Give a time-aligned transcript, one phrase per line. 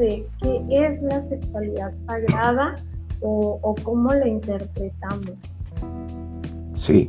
[0.00, 2.76] de qué es la sexualidad sagrada
[3.20, 5.36] o, cómo la interpretamos.
[6.86, 7.06] Sí.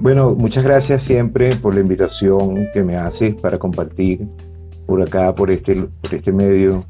[0.00, 4.28] Bueno, muchas gracias siempre por la invitación que me haces para compartir
[4.86, 6.84] por acá, por este, por este medio,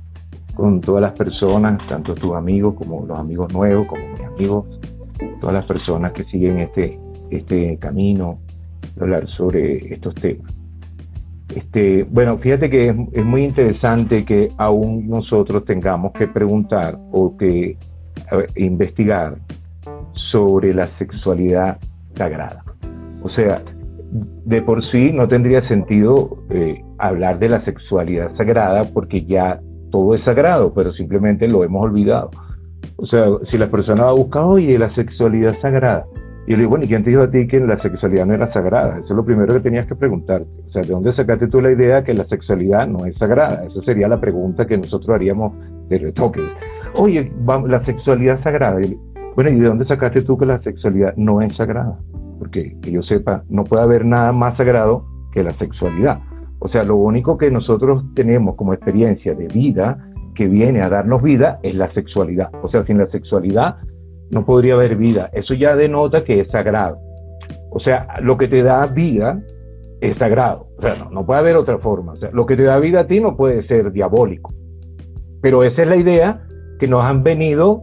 [0.54, 4.66] con todas las personas, tanto tus amigos como los amigos nuevos, como mis amigos,
[5.40, 6.98] todas las personas que siguen este,
[7.30, 8.38] este camino,
[9.00, 10.55] hablar sobre estos temas.
[11.54, 17.76] Este, bueno, fíjate que es, muy interesante que aún nosotros tengamos que preguntar o que
[18.56, 19.36] investigar
[20.12, 21.78] sobre la sexualidad
[22.14, 22.64] sagrada.
[23.22, 23.62] O sea,
[24.44, 30.14] de por sí no tendría sentido eh, hablar de la sexualidad sagrada porque ya todo
[30.14, 32.30] es sagrado, pero simplemente lo hemos olvidado.
[32.96, 36.06] O sea, si la persona va a buscar, oye, la sexualidad sagrada,
[36.46, 38.34] y yo le digo, bueno, ¿y quién te dijo a ti que la sexualidad no
[38.34, 38.98] era sagrada?
[38.98, 40.46] Eso es lo primero que tenías que preguntarte.
[40.68, 43.64] O sea, ¿de dónde sacaste tú la idea que la sexualidad no es sagrada?
[43.64, 45.54] Esa sería la pregunta que nosotros haríamos
[45.88, 46.40] de retoque.
[46.94, 47.32] Oye,
[47.66, 48.78] la sexualidad sagrada.
[49.34, 51.98] bueno, ¿y de dónde sacaste tú que la sexualidad no es sagrada?
[52.38, 56.20] Porque que yo sepa, no puede haber nada más sagrado que la sexualidad.
[56.60, 59.98] O sea, lo único que nosotros tenemos como experiencia de vida
[60.36, 62.50] que viene a darnos vida es la sexualidad.
[62.62, 63.78] O sea, sin la sexualidad
[64.30, 65.30] no podría haber vida.
[65.32, 66.98] Eso ya denota que es sagrado.
[67.70, 69.40] O sea, lo que te da vida
[70.00, 70.68] es sagrado.
[70.78, 72.12] O sea, no, puede haber otra forma.
[72.12, 74.52] O sea, lo que te da vida a ti no puede ser diabólico.
[75.42, 76.42] Pero esa es la idea
[76.78, 77.82] que nos han venido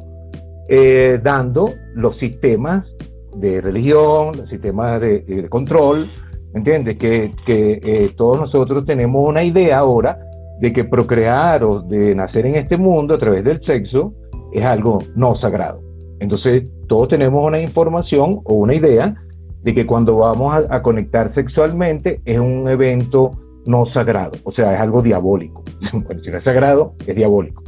[0.70, 2.88] eh, dando los sistemas
[3.36, 6.10] de religión, los sistemas de, control,
[6.54, 6.98] ¿entiendes?
[6.98, 10.18] Que, que eh, todos nosotros tenemos una idea ahora
[10.60, 14.14] de que procrear o de nacer en este mundo a través del sexo
[14.52, 15.93] es algo no sagrado.
[16.24, 19.14] Entonces, todos tenemos una información o una idea
[19.62, 23.32] de que cuando vamos a, conectar sexualmente es un evento
[23.66, 25.66] no sagrado, o sea, es algo diabólico.
[26.24, 27.62] si no es sagrado, es diabólico.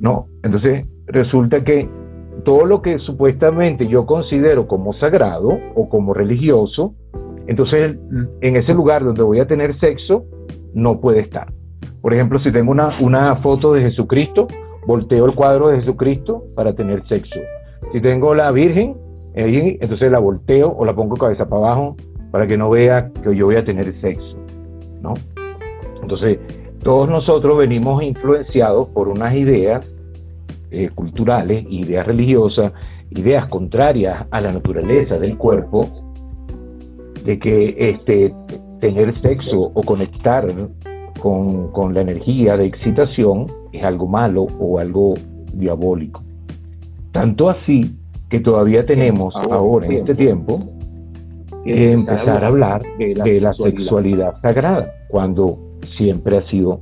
[0.00, 1.88] No, entonces resulta que
[2.44, 6.94] todo lo que supuestamente yo considero como sagrado o como religioso,
[7.46, 7.98] entonces
[8.42, 10.26] en ese lugar donde voy a tener sexo,
[10.74, 11.50] no puede estar.
[12.02, 14.46] Por ejemplo, si tengo una, una foto de Jesucristo,
[14.86, 17.40] volteo el cuadro de Jesucristo para tener sexo.
[17.90, 18.96] Si tengo la Virgen,
[19.34, 21.96] entonces la volteo o la pongo cabeza para abajo
[22.30, 24.36] para que no vea que yo voy a tener sexo,
[25.00, 25.14] ¿no?
[26.00, 26.38] Entonces,
[26.82, 29.86] todos nosotros venimos influenciados por unas ideas
[30.70, 32.72] eh, culturales, ideas religiosas,
[33.10, 35.86] ideas contrarias a la naturaleza del cuerpo,
[37.24, 38.34] de que este,
[38.80, 40.46] tener sexo o conectar
[41.20, 45.14] con, con la energía de excitación es algo malo o algo
[45.52, 46.22] diabólico.
[47.12, 47.98] Tanto así
[48.30, 50.60] que todavía tenemos ahora, en este tiempo
[51.64, 55.58] que empezar a hablar de la, sexualidad sagrada, cuando
[55.96, 56.80] siempre ha sido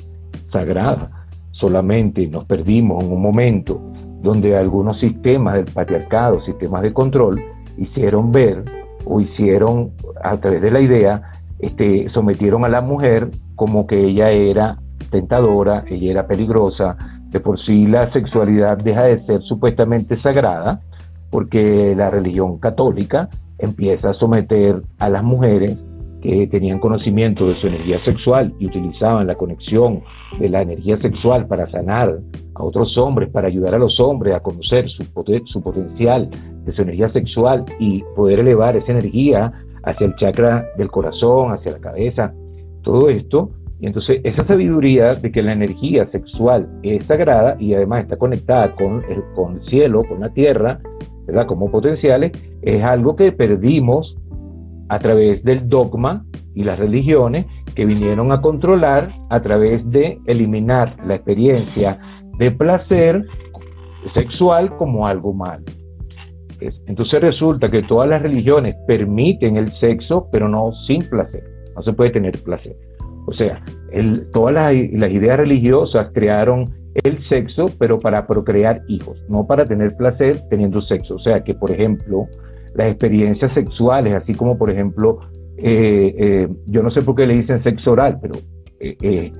[0.52, 1.26] sagrada.
[1.50, 3.80] Solamente nos perdimos en un momento
[4.22, 7.42] donde algunos sistemas del patriarcado, sistemas de control,
[7.76, 8.64] hicieron ver
[9.04, 9.90] o hicieron
[10.22, 11.22] a través de la idea,
[11.58, 14.78] este, sometieron a la mujer como que ella era
[15.10, 16.96] tentadora, ella era peligrosa,
[17.30, 20.80] de por sí la sexualidad deja de ser supuestamente sagrada
[21.30, 25.78] porque la religión católica empieza a someter a las mujeres
[26.20, 30.02] que tenían conocimiento de su energía sexual y utilizaban la conexión
[30.38, 32.18] de la energía sexual para sanar
[32.54, 35.04] a otros hombres, para ayudar a los hombres a conocer su,
[35.46, 36.28] su potencial
[36.64, 39.52] de su energía sexual y poder elevar esa energía
[39.82, 42.34] hacia el chakra del corazón, hacia la cabeza.
[42.82, 48.02] Todo esto y entonces esa sabiduría de que la energía sexual es sagrada y además
[48.02, 50.80] está conectada con el, con el cielo, con la tierra,
[51.26, 51.46] ¿verdad?
[51.46, 54.14] Como potenciales, es algo que perdimos
[54.90, 56.24] a través del dogma
[56.54, 61.98] y las religiones que vinieron a controlar a través de eliminar la experiencia
[62.38, 63.24] de placer
[64.14, 65.64] sexual como algo malo.
[66.86, 71.42] Entonces resulta que todas las religiones permiten el sexo, pero no sin placer.
[71.74, 72.76] No se puede tener placer.
[73.30, 73.62] O sea,
[74.32, 76.68] todas las, ideas religiosas crearon
[77.04, 81.14] el sexo, pero para procrear hijos, no para tener placer teniendo sexo.
[81.14, 82.26] O sea, que por ejemplo,
[82.74, 85.20] las experiencias sexuales, así como por ejemplo,
[85.56, 88.34] eh, eh, yo no sé por qué le dicen sexo oral, pero
[88.80, 89.32] eh,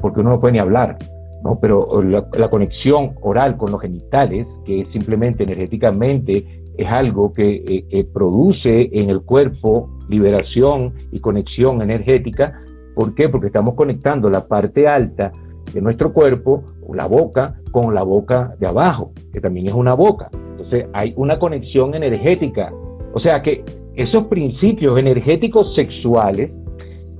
[0.00, 0.96] porque uno no puede ni hablar,
[1.44, 1.60] ¿no?
[1.60, 6.44] Pero la, conexión oral con los genitales, que simplemente energéticamente,
[6.76, 12.54] es algo que produce en el cuerpo liberación y conexión energética,
[13.00, 13.30] ¿Por qué?
[13.30, 15.32] Porque estamos conectando la parte alta
[15.72, 20.28] de nuestro cuerpo, la boca, con la boca de abajo, que también es una boca.
[20.50, 22.70] Entonces hay una conexión energética.
[23.14, 23.64] O sea que
[23.96, 26.50] esos principios energéticos sexuales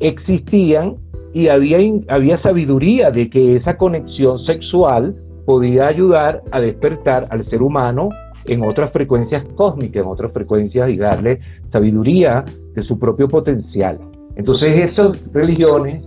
[0.00, 0.96] existían
[1.32, 1.78] y había,
[2.08, 5.14] había sabiduría de que esa conexión sexual
[5.46, 8.10] podía ayudar a despertar al ser humano
[8.44, 11.40] en otras frecuencias cósmicas, en otras frecuencias y darle
[11.72, 12.44] sabiduría
[12.74, 13.98] de su propio potencial.
[14.40, 16.02] Entonces esas religiones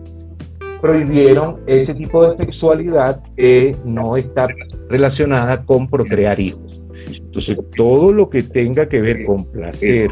[0.81, 4.47] prohibieron ese tipo de sexualidad que no está
[4.89, 6.81] relacionada con procrear hijos.
[7.07, 10.09] Entonces todo lo que tenga que ver con placer,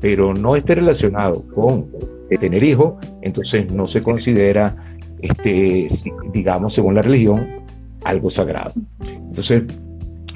[0.00, 1.86] pero no esté relacionado con
[2.28, 4.74] tener hijos, entonces no se considera,
[5.20, 5.88] este,
[6.32, 7.46] digamos, según la religión,
[8.02, 8.72] algo sagrado.
[9.06, 9.62] Entonces,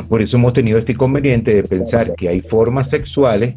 [0.08, 3.56] por eso hemos tenido este inconveniente de pensar que hay formas sexuales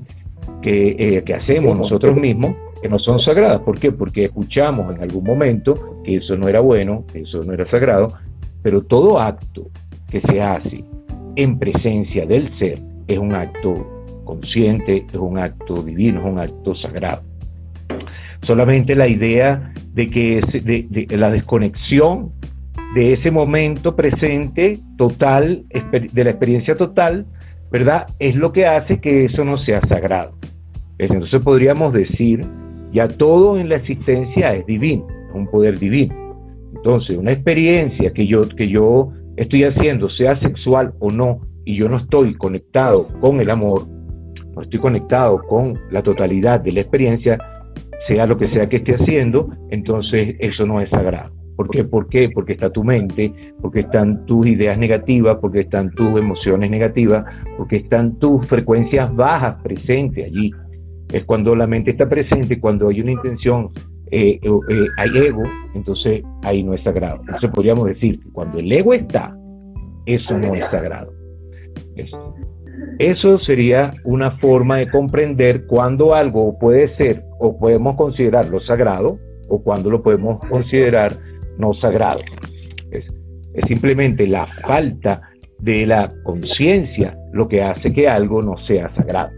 [0.63, 3.61] que, eh, que hacemos nosotros mismos que no son sagradas.
[3.61, 3.91] ¿Por qué?
[3.91, 5.73] Porque escuchamos en algún momento
[6.03, 8.13] que eso no era bueno, que eso no era sagrado,
[8.61, 9.67] pero todo acto
[10.09, 10.83] que se hace
[11.35, 13.73] en presencia del ser es un acto
[14.23, 17.23] consciente, es un acto divino, es un acto sagrado.
[18.43, 22.31] Solamente la idea de que la desconexión
[22.95, 27.25] de ese momento presente total, de la experiencia total,
[27.71, 28.07] ¿verdad?
[28.19, 30.33] Es lo que hace que eso no sea sagrado.
[30.97, 32.45] Entonces podríamos decir,
[32.91, 36.15] ya todo en la existencia es divino, es un poder divino.
[36.75, 41.87] Entonces, una experiencia que yo, que yo estoy haciendo, sea sexual o no, y yo
[41.87, 43.87] no estoy conectado con el amor,
[44.55, 47.37] no estoy conectado con la totalidad de la experiencia,
[48.07, 51.31] sea lo que sea que esté haciendo, entonces eso no es sagrado.
[51.55, 51.83] ¿Por qué?
[51.83, 52.29] ¿Por qué?
[52.33, 57.25] Porque está tu mente, porque están tus ideas negativas, porque están tus emociones negativas,
[57.57, 60.51] porque están tus frecuencias bajas presentes allí.
[61.11, 63.69] Es cuando la mente está presente, cuando hay una intención,
[64.11, 67.21] eh, eh, hay ego, entonces ahí no es sagrado.
[67.21, 69.35] Entonces podríamos decir que cuando el ego está,
[70.05, 71.11] eso no es sagrado.
[71.95, 73.39] Eso.
[73.45, 79.17] Sería una forma de comprender cuándo algo puede ser o podemos considerarlo sagrado
[79.49, 81.17] o cuándo lo podemos considerar
[81.57, 82.23] no sagrado.
[82.91, 83.05] Es,
[83.67, 85.21] simplemente la falta
[85.59, 89.31] de la conciencia lo que hace que algo no sea sagrado.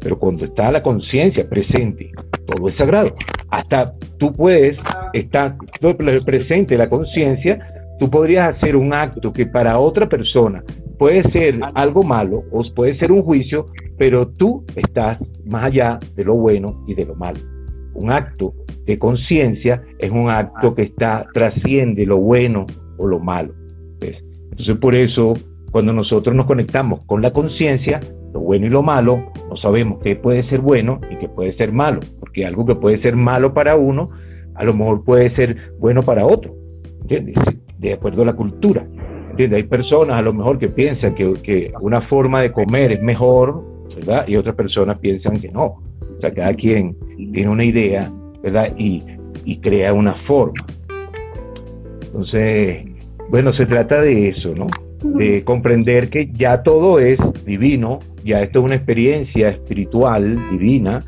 [0.00, 2.10] Pero cuando está la conciencia presente,
[2.46, 3.10] todo es sagrado.
[3.50, 4.76] Hasta tú puedes
[5.12, 5.56] estar
[6.24, 7.58] presente la conciencia,
[7.98, 10.62] tú podrías hacer un acto que para otra persona
[10.98, 13.66] puede ser algo malo o puede ser un juicio,
[13.96, 17.40] pero tú estás más allá de lo bueno y de lo malo.
[17.94, 18.52] Un acto
[18.84, 22.66] de conciencia es un acto que está trasciende lo bueno
[22.96, 23.54] o lo malo.
[24.00, 25.34] Entonces por eso
[25.70, 28.00] cuando nosotros nos conectamos con la conciencia,
[28.32, 31.72] lo bueno y lo malo, no sabemos qué puede ser bueno y qué puede ser
[31.72, 34.08] malo, porque algo que puede ser malo para uno,
[34.54, 36.52] a lo mejor puede ser bueno para otro,
[37.02, 37.36] ¿entiendes?
[37.78, 38.86] De acuerdo a la cultura.
[39.38, 43.62] Hay personas a lo mejor que piensan que, una forma de comer es mejor,
[43.94, 44.26] ¿verdad?
[44.26, 45.64] Y otras personas piensan que no.
[45.64, 46.96] O sea, cada quien
[47.32, 48.10] tiene una idea,
[48.42, 48.66] ¿verdad?
[48.76, 50.66] Y crea una forma.
[52.06, 52.84] Entonces,
[53.30, 54.66] bueno, se trata de eso, ¿no?
[55.02, 61.04] De comprender que ya todo es divino, ya esto es una experiencia espiritual, divina,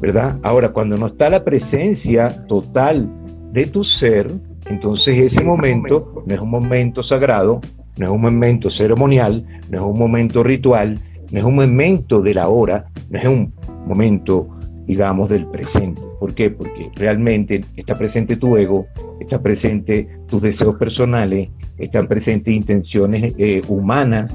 [0.00, 0.38] ¿verdad?
[0.42, 3.08] Ahora, cuando no está la presencia total
[3.52, 4.30] de tu ser,
[4.66, 7.60] entonces ese momento no es un momento sagrado,
[7.96, 10.98] no es un momento ceremonial, no es un momento ritual,
[11.30, 13.52] no es un momento de la hora, no es un
[13.86, 14.48] momento,
[14.86, 16.05] digamos, del presente.
[16.18, 16.50] ¿Por qué?
[16.50, 18.86] Porque realmente está presente tu ego,
[19.20, 24.32] está presente tus deseos personales, están presentes intenciones eh, humanas,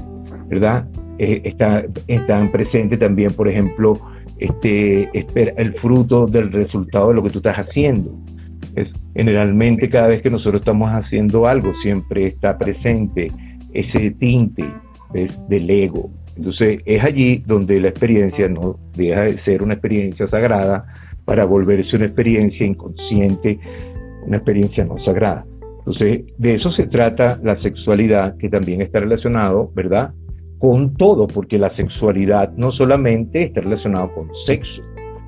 [0.48, 0.86] ¿verdad?
[1.18, 3.98] Eh, está, están presentes también, por ejemplo,
[4.38, 8.10] este, el fruto del resultado de lo que tú estás haciendo.
[9.14, 13.28] Generalmente cada vez que nosotros estamos haciendo algo siempre está presente
[13.74, 14.64] ese tinte
[15.48, 16.10] del ego.
[16.36, 20.86] Entonces es allí donde la experiencia no deja de ser una experiencia sagrada
[21.24, 23.58] para volverse una experiencia inconsciente,
[24.26, 25.44] una experiencia no sagrada.
[25.78, 30.12] Entonces de eso se trata la sexualidad que también está relacionado, ¿verdad?
[30.58, 34.82] Con todo, porque la sexualidad no solamente está relacionado con sexo,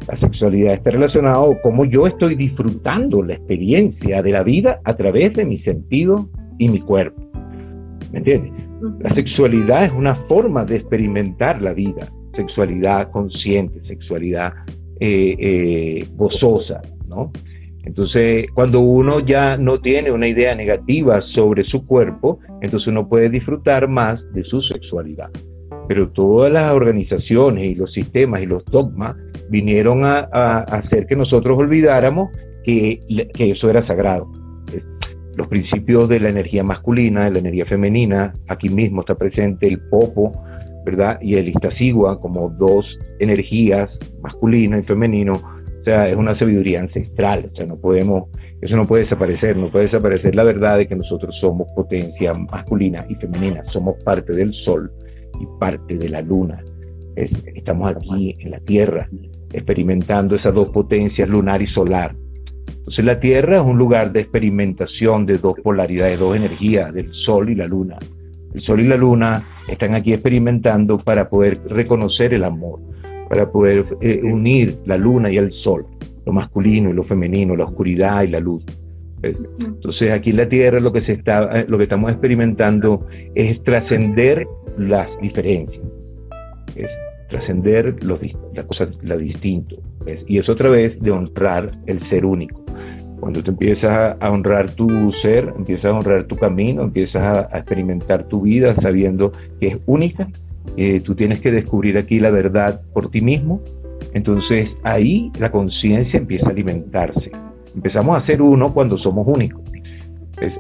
[0.09, 4.95] la sexualidad está relacionada con cómo yo estoy disfrutando la experiencia de la vida a
[4.95, 7.21] través de mi sentido y mi cuerpo.
[8.13, 8.53] ¿Me entiendes?
[9.01, 14.53] La sexualidad es una forma de experimentar la vida, sexualidad consciente, sexualidad
[15.01, 17.33] eh, eh, gozosa, ¿no?
[17.85, 23.29] Entonces, cuando uno ya no tiene una idea negativa sobre su cuerpo, entonces uno puede
[23.29, 25.31] disfrutar más de su sexualidad.
[25.87, 29.17] Pero todas las organizaciones y los sistemas y los dogmas
[29.51, 30.21] vinieron a,
[30.61, 32.31] hacer que nosotros olvidáramos
[32.65, 33.03] que,
[33.39, 34.31] eso era sagrado.
[35.37, 39.79] Los principios de la energía masculina, de la energía femenina, aquí mismo está presente el
[39.91, 40.33] popo,
[40.85, 41.19] ¿verdad?
[41.21, 42.87] Y el istasigua como dos
[43.19, 43.91] energías,
[44.23, 48.31] masculina y femenino, o sea, es una sabiduría ancestral, o sea, no podemos
[48.63, 53.05] Eso no puede desaparecer, no puede desaparecer la verdad de que nosotros somos potencia masculina
[53.09, 54.91] y femenina, somos parte del sol
[55.39, 56.63] y parte de la luna.
[57.17, 59.09] estamos aquí en la Tierra
[59.53, 62.15] experimentando esas dos potencias, lunar y solar.
[62.67, 67.51] Entonces la Tierra es un lugar de experimentación de dos polaridades, dos energías, del Sol
[67.51, 67.97] y la Luna.
[68.53, 72.81] El Sol y la Luna están aquí experimentando para poder reconocer el amor,
[73.29, 75.87] para poder eh, unir la Luna y el Sol,
[76.27, 78.65] lo masculino y lo femenino, la oscuridad y la luz.
[79.23, 83.63] Entonces aquí en la Tierra lo que se está, eh, lo que estamos experimentando es
[83.63, 84.47] trascender
[84.79, 85.83] las diferencias,
[86.77, 86.89] es
[87.31, 89.77] trascender las cosas, lo distinto,
[90.27, 92.65] y es otra vez de honrar el ser único.
[93.25, 98.25] Cuando tú empiezas a honrar tu ser, empiezas a honrar tu camino, empiezas a, experimentar
[98.29, 100.29] tu vida sabiendo que es única,
[100.77, 103.63] eh, tú tienes que descubrir aquí la verdad por ti mismo,
[104.13, 107.31] entonces ahí la conciencia empieza a alimentarse.
[107.75, 109.63] Empezamos a ser uno cuando somos únicos.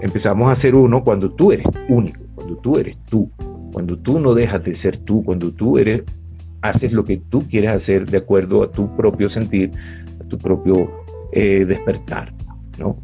[0.00, 3.30] empezamos a ser uno cuando tú eres único, cuando tú eres tú,
[3.74, 6.02] cuando tú no dejas de ser tú, cuando tú eres
[6.62, 9.70] haces lo que tú quieres hacer de acuerdo a tu propio sentir,
[10.18, 10.90] a tu propio
[11.32, 12.33] eh, despertar.
[12.78, 12.98] ¿No?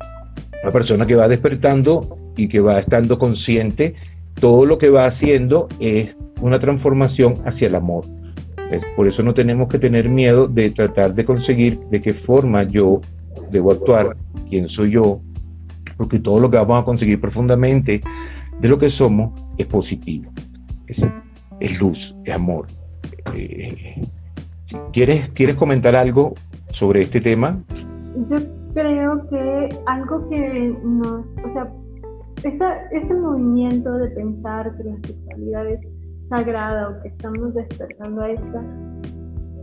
[0.63, 3.95] Una persona que va despertando y que va estando consciente,
[4.41, 8.05] todo lo que va haciendo es una transformación hacia el amor.
[8.95, 13.01] Por eso no tenemos que tener miedo de tratar de conseguir de qué forma yo
[13.51, 14.17] debo actuar,
[14.49, 15.21] quién soy yo,
[15.97, 18.01] porque todo lo que vamos a conseguir profundamente
[18.61, 20.31] de lo que somos es positivo,
[20.87, 22.69] es, luz, es amor.
[23.35, 24.03] Eh,
[24.93, 26.35] ¿quieres, ¿Quieres comentar algo
[26.79, 27.61] sobre este tema?
[28.75, 31.73] Creo que algo que nos, o sea,
[32.45, 35.81] este movimiento de pensar que la sexualidad es
[36.25, 38.65] sagrada o que estamos despertando a esta,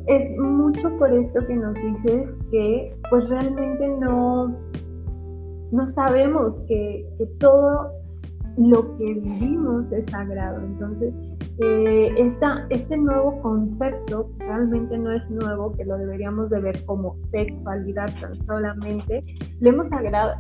[0.08, 4.56] es mucho por esto que nos dices que pues realmente no,
[5.72, 7.92] no sabemos que, que todo
[8.58, 10.62] lo que vivimos es sagrado.
[10.64, 11.16] Entonces,
[11.60, 12.14] eh,
[12.70, 18.38] este nuevo concepto realmente no es nuevo, que lo deberíamos de ver como sexualidad tan
[18.46, 19.24] solamente,
[19.60, 20.36] le hemos agregado,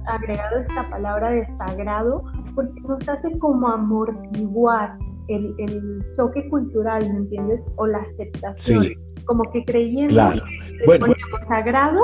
[0.59, 4.97] esta palabra de sagrado porque nos hace como amortiguar
[5.27, 7.65] el, el choque cultural, ¿me entiendes?
[7.77, 8.85] O la aceptación.
[9.25, 10.31] Como que creyendo
[10.85, 11.99] que sagrado,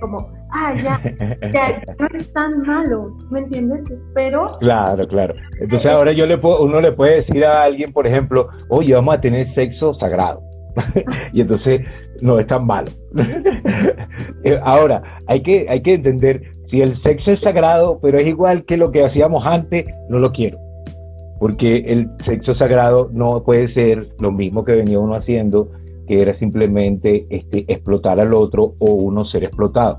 [0.00, 1.00] como, ah, ya,
[1.52, 3.86] ya, no es tan malo, ¿me entiendes?
[4.14, 4.56] Pero...
[4.58, 5.34] Claro, claro.
[5.60, 9.16] Entonces ahora yo le puedo, uno le puede decir a alguien, por ejemplo, oye, vamos
[9.16, 10.40] a tener sexo sagrado.
[11.32, 11.80] y entonces
[12.20, 12.90] no es tan malo.
[14.44, 18.64] Eh, ahora, hay que, hay que entender, si el sexo es sagrado, pero es igual
[18.64, 20.56] que lo que hacíamos antes, no lo quiero.
[21.40, 25.68] Porque el sexo sagrado no puede ser lo mismo que venía uno haciendo
[26.06, 29.98] que era simplemente este, explotar al otro o uno ser explotado.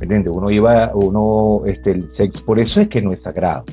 [0.00, 0.32] ¿Entiendes?
[0.34, 3.64] Uno iba, uno, este, el sexo, por eso es que no es sagrado.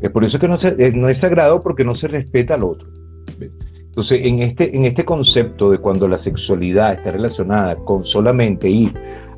[0.00, 2.88] Es por eso que no, eh, no es sagrado porque no se respeta al otro.
[3.40, 8.92] Entonces, en este, en este concepto de cuando la sexualidad está relacionada con solamente ir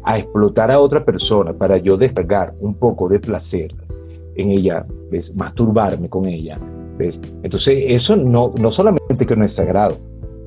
[0.04, 3.75] a explotar a otra persona para yo descargar un poco de placer
[4.37, 5.37] en ella, ¿ves?
[5.37, 6.54] masturbarme con ella,
[6.97, 7.18] ¿ves?
[7.42, 9.97] entonces eso no, no solamente que no es sagrado,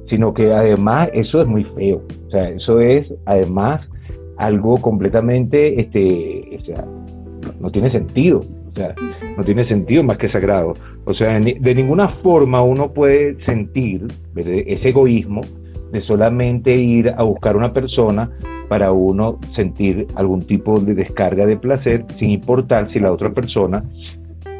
[0.10, 2.02] sino que además eso es muy feo.
[2.28, 3.82] O sea, eso es además
[4.38, 6.86] algo completamente, este, o sea,
[7.60, 8.44] no, tiene sentido.
[8.72, 8.96] O sea,
[9.36, 10.74] no tiene sentido más que sagrado.
[11.06, 15.42] O sea, de ninguna forma uno puede sentir ese egoísmo
[15.92, 18.30] de solamente ir a buscar una persona
[18.70, 23.84] para uno sentir algún tipo de descarga de placer, sin importar si la otra persona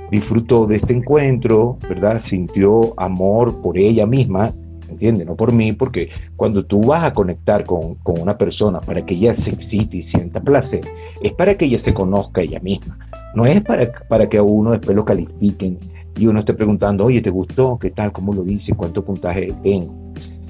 [0.10, 2.22] disfrutó de este encuentro, ¿verdad?
[2.30, 4.52] Sintió amor por ella misma
[4.90, 5.28] ¿entiendes?
[5.28, 9.36] No por mí, porque cuando tú vas a conectar con, una persona para que ella
[9.44, 10.82] se excite y sienta placer,
[11.22, 12.98] es para que ella se conozca ella misma.
[13.36, 15.78] No es para, para que a uno después lo califiquen
[16.18, 17.78] y uno esté preguntando, oye, ¿te gustó?
[17.80, 18.12] ¿Qué tal?
[18.12, 18.74] ¿Cómo lo dice?
[18.76, 19.94] ¿Cuánto puntaje tengo?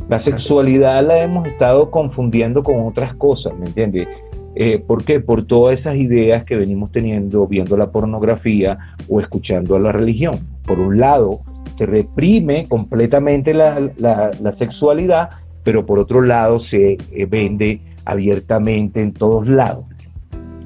[0.09, 4.07] La sexualidad la hemos estado confundiendo con otras cosas, ¿me entiendes?
[4.55, 5.19] Eh, ¿Por qué?
[5.19, 10.39] Por todas esas ideas que venimos teniendo viendo la pornografía o escuchando a la religión.
[10.65, 11.41] Por un lado,
[11.79, 15.29] se reprime completamente la, sexualidad,
[15.63, 19.85] pero por otro lado se eh, vende abiertamente en todos lados.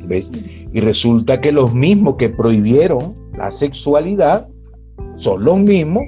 [0.05, 0.25] ¿Ves?
[0.73, 4.47] Y resulta que los mismos que prohibieron la sexualidad
[5.19, 6.03] son los mismos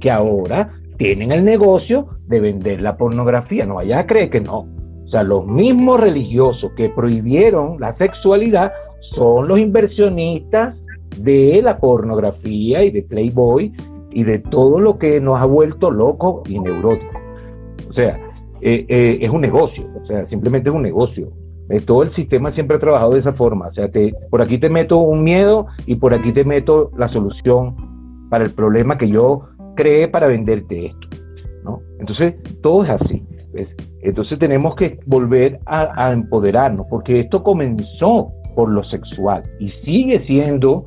[0.00, 3.64] que ahora tienen el negocio de vender la pornografía.
[3.64, 4.66] No vaya a creer que no.
[5.04, 8.72] O sea, los mismos religiosos que prohibieron la sexualidad
[9.14, 10.76] son los inversionistas
[11.16, 13.72] de la pornografía y de Playboy
[14.10, 17.12] y de todo lo que nos ha vuelto loco y neurótico.
[17.88, 18.18] O sea,
[18.60, 21.28] eh, eh, es un negocio, o sea, simplemente es un negocio.
[21.84, 23.68] todo el sistema siempre ha trabajado de esa forma.
[23.68, 27.08] O sea, te, por aquí te meto un miedo y por aquí te meto la
[27.08, 31.08] solución para el problema que yo creé para venderte esto.
[31.64, 31.80] ¿no?
[32.00, 33.22] Entonces, todo es así.
[34.02, 40.86] Entonces tenemos que volver a empoderarnos, porque esto comenzó por lo sexual y sigue siendo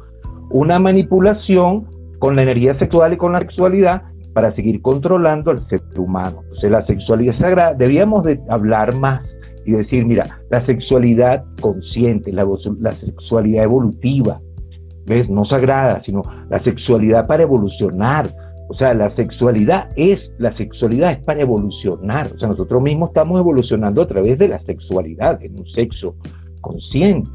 [0.50, 1.86] una manipulación
[2.22, 4.04] con la energía sexual y con la sexualidad
[4.36, 6.42] para seguir controlando al ser humano.
[6.44, 9.24] Entonces la sexualidad sagrada, debíamos de hablar más
[9.66, 12.46] y decir, mira, la sexualidad consciente, la,
[12.80, 14.40] la sexualidad evolutiva,
[15.08, 15.32] ¿ves?
[15.32, 18.30] No sagrada, sino la sexualidad para evolucionar.
[18.70, 22.28] O sea, la sexualidad es, la sexualidad es para evolucionar.
[22.36, 26.16] O sea, nosotros mismos estamos evolucionando a través de la sexualidad, en un sexo
[26.62, 27.32] consciente.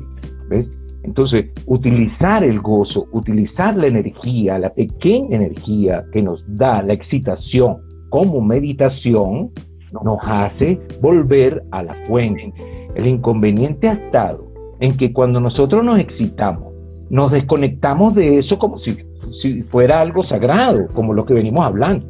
[0.48, 0.68] ¿Ves?
[1.06, 7.78] Entonces, utilizar el gozo, utilizar la energía, la pequeña energía que nos da la excitación
[8.10, 9.50] como meditación,
[9.92, 12.52] nos hace volver a la fuente.
[12.96, 14.46] El inconveniente ha estado
[14.80, 16.75] en que cuando nosotros nos excitamos,
[17.08, 18.96] nos desconectamos de eso como si,
[19.40, 22.04] si fuera algo sagrado, como lo que venimos hablando.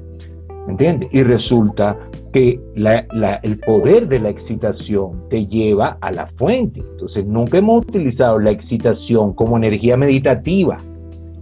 [0.67, 1.09] ¿Me entiendes?
[1.13, 1.97] Y resulta
[2.33, 6.81] que el poder de la excitación te lleva a la fuente.
[6.93, 10.79] Entonces, nunca hemos utilizado la excitación como energía meditativa.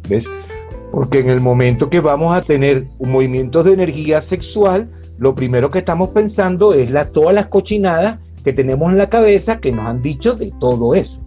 [0.08, 0.24] ¿Ves?
[0.92, 5.70] Porque en el momento que vamos a tener un movimiento de energía sexual, lo primero
[5.70, 10.02] que estamos pensando es todas las cochinadas que tenemos en la cabeza que nos han
[10.02, 11.18] dicho de todo eso.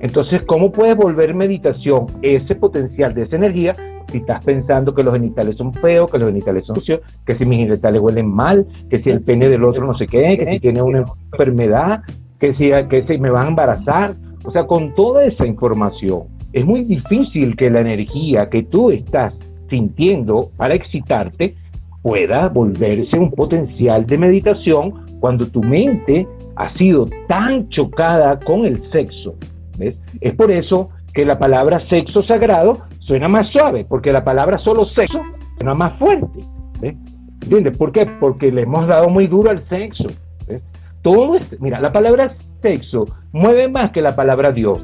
[0.00, 3.76] Entonces, ¿cómo puedes volver meditación ese potencial de esa energía
[4.10, 7.44] si estás pensando que los genitales son feos, que los genitales son sucios, que si
[7.44, 10.60] mis genitales huelen mal, que si el pene del otro no sé qué, que si
[10.60, 12.00] tiene una enfermedad,
[12.38, 14.12] que si, que si me van a embarazar?
[14.44, 16.22] O sea, con toda esa información,
[16.52, 19.34] es muy difícil que la energía que tú estás
[19.68, 21.54] sintiendo para excitarte
[22.02, 28.78] pueda volverse un potencial de meditación cuando tu mente ha sido tan chocada con el
[28.90, 29.34] sexo.
[29.76, 29.96] ¿ves?
[30.20, 34.84] Es por eso que la palabra sexo sagrado suena más suave, porque la palabra solo
[34.84, 35.20] sexo
[35.56, 36.44] suena más fuerte.
[36.80, 36.94] ¿ves?
[37.42, 37.76] ¿Entiendes?
[37.76, 38.06] ¿Por qué?
[38.20, 40.04] Porque le hemos dado muy duro al sexo.
[40.46, 40.62] ¿ves?
[41.02, 44.78] Todo es, mira, la palabra sexo mueve más que la palabra Dios.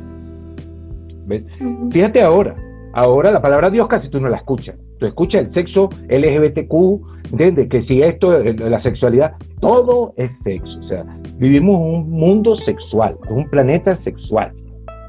[1.27, 1.45] ¿ves?
[1.93, 2.57] Fíjate ahora,
[2.95, 4.75] ahora la palabra Dios casi tú no la escuchas.
[4.99, 7.69] Tú escuchas el sexo LGBTQ, ¿entiendes?
[7.69, 10.79] Que si esto, eh, la sexualidad, todo es sexo.
[10.81, 11.05] O sea,
[11.37, 14.53] vivimos un mundo sexual, un planeta sexual.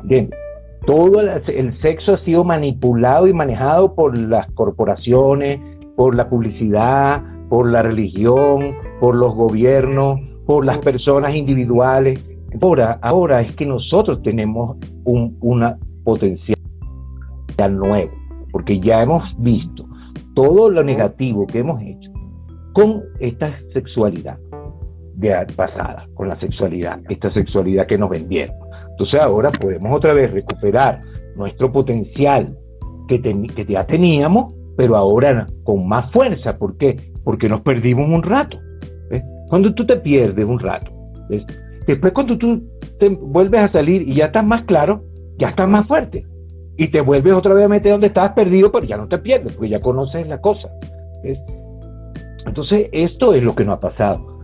[0.01, 0.37] ¿Entiendes?
[0.85, 5.59] Todo el sexo ha sido manipulado y manejado por las corporaciones,
[5.95, 12.23] por la publicidad, por la religión, por los gobiernos, por las personas individuales.
[12.61, 16.55] Ahora, ahora es que nosotros tenemos un una potencial
[17.71, 18.11] nuevo
[18.51, 19.85] porque ya hemos visto
[20.33, 22.11] todo lo negativo que hemos hecho
[22.73, 24.37] con esta sexualidad
[25.15, 28.55] de pasada, con la sexualidad, esta sexualidad que nos vendieron.
[28.95, 31.01] Entonces ahora podemos otra vez recuperar
[31.35, 32.57] nuestro potencial
[33.09, 36.57] que, ya teníamos, pero ahora con más fuerza.
[36.57, 36.97] ¿Por qué?
[37.25, 38.57] Porque nos perdimos un rato.
[39.49, 40.91] Cuando tú te pierdes un rato,
[41.85, 42.63] después cuando tú
[42.97, 45.03] te vuelves a salir y ya estás más claro,
[45.37, 46.25] ya estás más fuerte
[46.77, 49.53] y te vuelves otra vez a meter donde estabas perdido, pero ya no te pierdes,
[49.53, 50.69] porque ya conoces la cosa.
[52.45, 54.34] Entonces, esto es lo que nos ha pasado.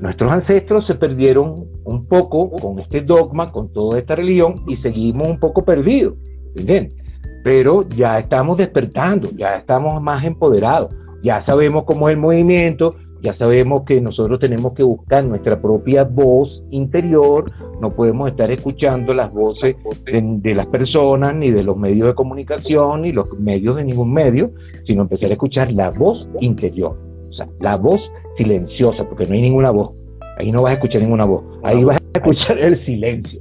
[0.00, 5.28] Nuestros ancestros se perdieron un poco con este dogma, con toda esta religión, y seguimos
[5.28, 6.14] un poco perdidos,
[6.56, 6.94] ¿entiendes?
[7.42, 13.34] Pero ya estamos despertando, ya estamos más empoderados, ya sabemos cómo es el movimiento, ya
[13.38, 19.32] sabemos que nosotros tenemos que buscar nuestra propia voz interior, no podemos estar escuchando las
[19.32, 24.12] voces de, las personas, ni de los medios de comunicación, ni los medios de ningún
[24.12, 24.50] medio,
[24.86, 26.98] sino empezar a escuchar la voz interior,
[27.30, 28.02] o sea, la voz
[28.36, 29.94] silenciosa, porque no hay ninguna voz,
[30.38, 33.40] ahí no vas a escuchar ninguna voz, ahí vas a escuchar el silencio,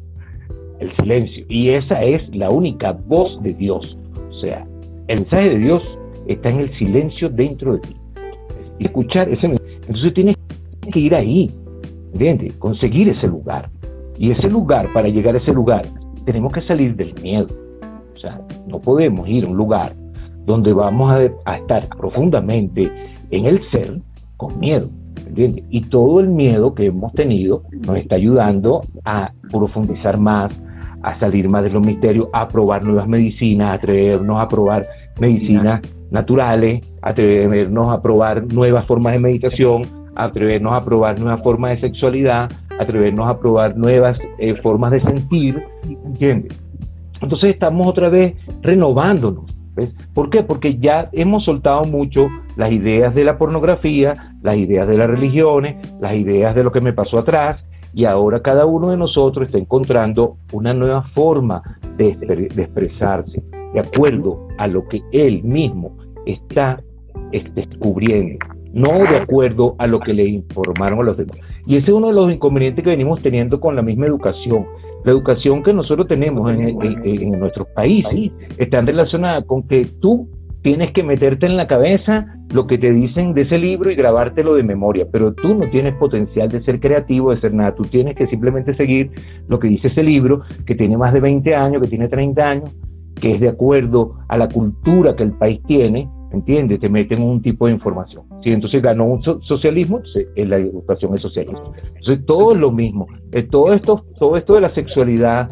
[0.80, 3.98] el silencio, y esa es la única voz de Dios,
[4.30, 4.66] o sea,
[5.08, 5.84] el mensaje de Dios
[6.28, 7.96] está en el silencio dentro de ti.
[8.80, 10.38] Y escuchar ese mensaje entonces tienes
[10.92, 11.52] que ir ahí,
[12.14, 12.56] ¿entiendes?
[12.58, 13.70] Conseguir ese lugar.
[14.18, 15.86] Y ese lugar, para llegar a ese lugar,
[16.26, 17.48] tenemos que salir del miedo.
[18.16, 19.94] O sea, no podemos ir a un lugar
[20.46, 22.92] donde vamos a, estar profundamente
[23.32, 23.92] en el ser
[24.48, 24.90] con miedo.
[25.26, 25.66] ¿entiendes?
[25.70, 30.54] Y todo el miedo que hemos tenido nos está ayudando a profundizar más,
[31.02, 34.88] a salir más de los misterios, a probar nuevas medicinas, a atrevernos a probar
[35.20, 39.82] medicinas naturales, atrevernos a probar nuevas formas de meditación,
[40.16, 45.62] atrevernos a probar nuevas formas de sexualidad, atrevernos a probar nuevas eh, formas de sentir,
[46.06, 46.58] ¿entiendes?
[47.22, 49.53] Entonces estamos otra vez renovándonos.
[50.14, 50.44] ¿Por qué?
[50.44, 55.78] Porque ya hemos soltado mucho las ideas de la pornografía, las ideas de las religiones,
[56.00, 59.58] las ideas de lo que me pasó atrás, y ahora cada uno de nosotros está
[59.58, 61.62] encontrando una nueva forma
[61.98, 66.82] de, de expresarse, de acuerdo a lo que él mismo está
[67.32, 71.38] descubriendo, no de acuerdo a lo que le informaron a los demás.
[71.66, 74.66] Y ese es uno de los inconvenientes que venimos teniendo con la misma educación.
[75.04, 80.30] La educación que nosotros tenemos en, en, nuestros países está relacionada con que tú
[80.62, 84.56] tienes que meterte en la cabeza lo que te dicen de ese libro y grabártelo
[84.56, 88.16] de memoria, pero tú no tienes potencial de ser creativo, de ser nada, tú tienes
[88.16, 89.12] que simplemente seguir
[89.50, 92.72] lo que dice ese libro, que tiene más de 20 años, que tiene 30 años,
[93.20, 96.80] que es de acuerdo a la cultura que el país tiene, ¿entiendes?
[96.80, 98.26] Te meten un tipo de información.
[98.44, 101.74] Si entonces ganó un socialismo, entonces la educación es socialismo.
[101.96, 103.08] Entonces todo es lo mismo.
[103.32, 105.50] Eh, todo esto, todo esto de la sexualidad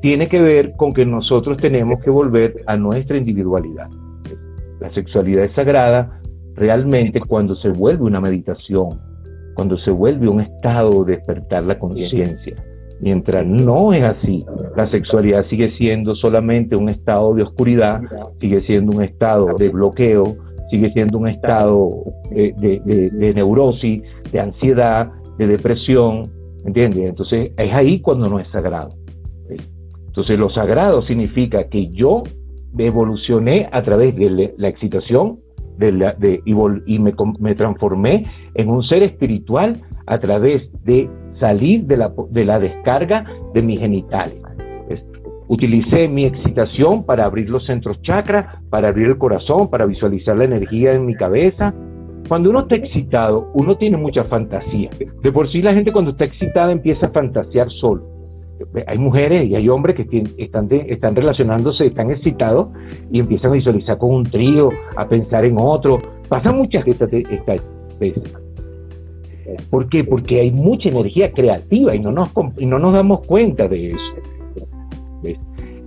[0.00, 3.88] tiene que ver con que nosotros tenemos que volver a nuestra individualidad.
[4.80, 6.20] La sexualidad es sagrada
[6.54, 9.00] realmente cuando se vuelve una meditación,
[9.54, 12.56] cuando se vuelve un estado de despertar la conciencia.
[13.00, 14.44] Mientras no es así,
[14.76, 18.00] la sexualidad sigue siendo solamente un estado de oscuridad,
[18.40, 20.36] sigue siendo un estado de bloqueo,
[20.70, 26.30] sigue siendo un estado de, de neurosis, de ansiedad, de depresión,
[26.64, 27.08] ¿entiendes?
[27.08, 28.90] Entonces es ahí cuando no es sagrado.
[30.06, 32.24] Entonces lo sagrado significa que yo
[32.76, 35.38] evolucioné a través de la excitación
[35.78, 41.84] de la, de, y, me, me, transformé en un ser espiritual a través de salir
[41.84, 43.24] de la, de la descarga
[43.54, 44.40] de mis genitales.
[45.48, 50.44] utilicé mi excitación para abrir los centros chakras, para abrir el corazón, para visualizar la
[50.44, 51.74] energía en mi cabeza.
[52.28, 54.90] Cuando uno está excitado, uno tiene mucha fantasía.
[55.22, 58.18] De por sí la gente cuando está excitada empieza a fantasear solo
[58.86, 62.68] hay mujeres y hay hombres que están, están relacionándose, están excitados
[63.10, 65.98] y empiezan a visualizar con un trío, a pensar en otro.
[66.28, 67.10] Pasa muchas estas
[67.98, 68.47] veces.
[69.70, 70.04] ¿Por qué?
[70.04, 72.30] Porque hay mucha energía creativa y no nos,
[72.60, 75.36] no nos damos cuenta de eso.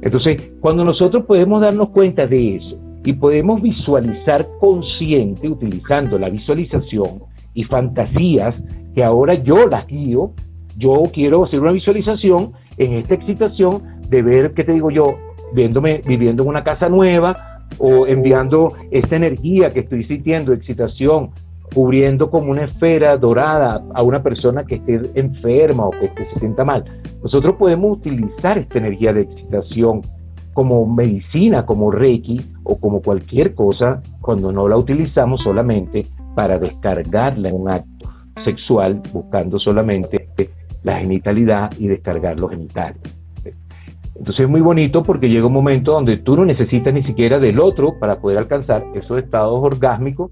[0.01, 7.23] Entonces, cuando nosotros podemos darnos cuenta de eso y podemos visualizar consciente utilizando la visualización
[7.53, 8.55] y fantasías
[8.95, 10.31] que ahora yo las guío,
[10.77, 15.15] yo quiero hacer una visualización en esta excitación de ver, ¿qué te digo yo?
[15.53, 21.31] Viéndome, viviendo en una casa nueva o enviando esta energía que estoy sintiendo, excitación,
[21.73, 26.65] cubriendo como una esfera dorada a una persona que esté enferma o que, se sienta
[26.65, 26.83] mal.
[27.23, 30.01] Nosotros podemos utilizar esta energía de excitación
[30.53, 37.49] como medicina, como Reiki o como cualquier cosa cuando no la utilizamos solamente para descargarla
[37.49, 38.09] en un acto
[38.43, 40.27] sexual buscando solamente
[40.83, 43.01] la genitalidad y descargar los genitales.
[44.15, 47.59] Entonces es muy bonito porque llega un momento donde tú no necesitas ni siquiera del
[47.59, 50.31] otro para poder alcanzar esos estados orgásmicos,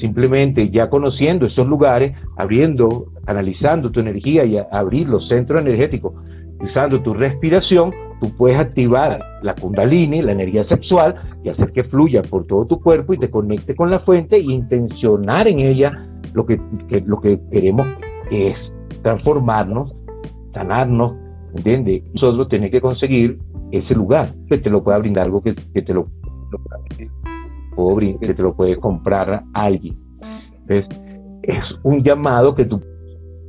[0.00, 6.14] simplemente ya conociendo esos lugares, abriendo, analizando tu energía y abrir los centros energéticos,
[6.60, 12.22] usando tu respiración, tú puedes activar la kundalini, la energía sexual, y hacer que fluya
[12.22, 16.44] por todo tu cuerpo y te conecte con la fuente e intencionar en ella lo
[16.44, 16.60] que,
[17.06, 17.86] lo que queremos
[18.28, 18.56] que es
[19.02, 19.92] transformarnos,
[20.52, 21.14] sanarnos,
[21.56, 22.02] ¿entiendes?
[22.14, 23.38] Nosotros tenemos que conseguir
[23.72, 26.06] ese lugar que te lo pueda brindar algo que, te lo,
[28.20, 29.96] que te lo puede comprar alguien.
[30.68, 30.86] Entonces,
[31.42, 32.80] es un llamado que tú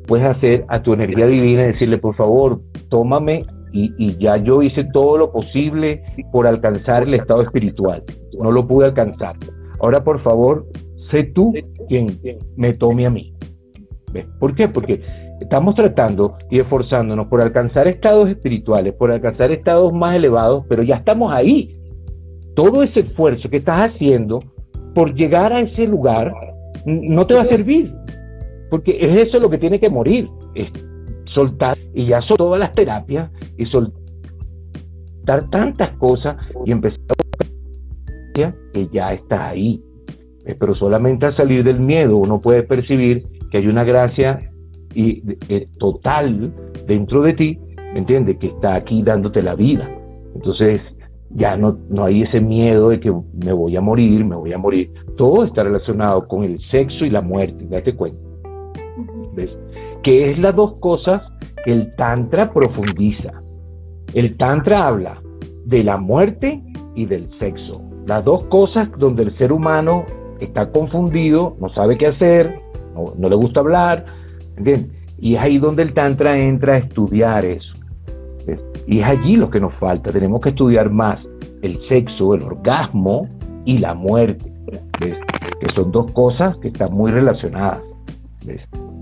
[0.08, 3.40] puedes hacer a tu energía divina y decirle, por favor, tómame
[3.74, 8.04] y, y, ya yo hice todo lo posible por alcanzar el estado espiritual.
[8.40, 9.36] No lo pude alcanzar.
[9.80, 10.66] Ahora, por favor,
[11.10, 11.54] sé tú
[11.88, 12.08] quien
[12.58, 13.34] me tome a mí.
[14.12, 14.26] ¿Ves?
[14.40, 14.68] ¿Por qué?
[14.68, 15.02] Porque
[15.42, 20.98] Estamos tratando y esforzándonos por alcanzar estados espirituales, por alcanzar estados más elevados, pero ya
[20.98, 21.81] estamos ahí.
[22.56, 24.40] Todo ese esfuerzo que estás haciendo
[24.94, 26.34] por llegar a ese lugar
[26.86, 27.94] no te va a servir,
[28.70, 30.70] porque es eso lo que tiene que morir, es
[31.34, 37.22] soltar y ya son todas las terapias y soltar tantas cosas y empezar a
[38.74, 39.82] que ya está ahí.
[40.46, 44.50] Eh, pero solamente al salir del miedo uno puede percibir que hay una gracia
[44.96, 46.52] y eh, total
[46.88, 47.60] dentro de ti,
[47.94, 48.38] ¿me entiendes?
[48.38, 49.90] Que está aquí dándote la vida.
[50.34, 50.82] Entonces,
[51.36, 53.12] ya no, no hay ese miedo de que
[53.44, 54.92] me voy a morir, me voy a morir.
[55.18, 58.20] Todo está relacionado con el sexo y la muerte, date cuenta.
[59.34, 59.58] ¿Ves?
[60.04, 61.22] Que es las dos cosas
[61.64, 63.32] que el Tantra profundiza.
[64.14, 65.22] El Tantra habla
[65.66, 66.62] de la muerte
[66.96, 67.82] y del sexo.
[68.08, 70.06] Las dos cosas donde el ser humano
[70.40, 72.60] está confundido, no sabe qué hacer,
[72.96, 74.06] no, no le gusta hablar,
[75.20, 77.71] y es ahí donde el Tantra entra a estudiar eso.
[78.88, 80.12] Y es allí lo que nos falta.
[80.12, 81.20] Tenemos que estudiar más
[81.62, 83.28] el sexo, el orgasmo
[83.66, 84.52] y la muerte,
[85.00, 87.82] que son dos cosas que están muy relacionadas.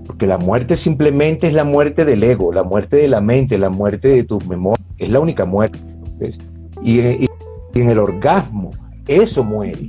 [0.06, 3.70] Porque la muerte simplemente es la muerte del ego, la muerte de la mente, la
[3.70, 4.84] muerte de tu memoria.
[4.98, 5.78] Es la única muerte.
[6.82, 8.72] Y, en el orgasmo,
[9.06, 9.88] eso muere.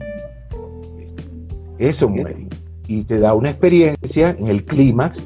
[1.80, 2.48] Eso muere.
[2.88, 5.18] Y te da una experiencia en el clímax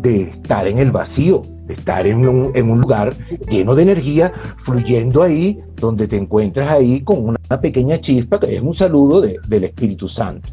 [0.00, 3.14] de estar en el vacío, estar en un, en lugar
[3.48, 4.32] lleno de energía,
[4.64, 9.64] fluyendo ahí, donde te encuentras ahí con una pequeña chispa, que es un saludo del
[9.64, 10.48] Espíritu Santo.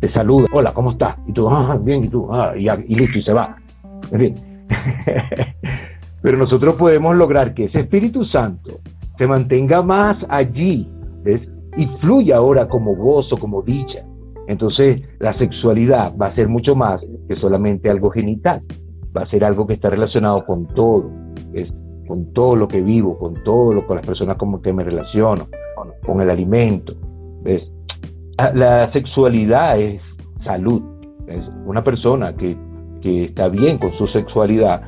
[0.00, 1.16] Te saluda, hola, ¿cómo estás?
[1.26, 3.56] Y tú, ah, bien, y tú, ah, y, y listo, y se va.
[6.22, 8.72] Pero nosotros podemos lograr que ese Espíritu Santo
[9.16, 10.88] se mantenga más allí,
[11.22, 11.40] ¿ves?
[11.76, 14.04] Y fluya ahora como gozo, como dicha.
[14.48, 18.62] Entonces, la sexualidad va a ser mucho más que solamente algo genital
[19.16, 21.10] va a ser algo que está relacionado con todo,
[21.54, 21.72] es,
[22.06, 25.48] con todo lo que vivo, con todo lo con las personas con que me relaciono,
[26.04, 26.94] con, el alimento.
[27.42, 27.62] ¿ves?
[28.54, 30.00] La, sexualidad es
[30.44, 30.82] salud.
[31.26, 32.56] Es una persona que,
[33.02, 34.82] está bien con su sexualidad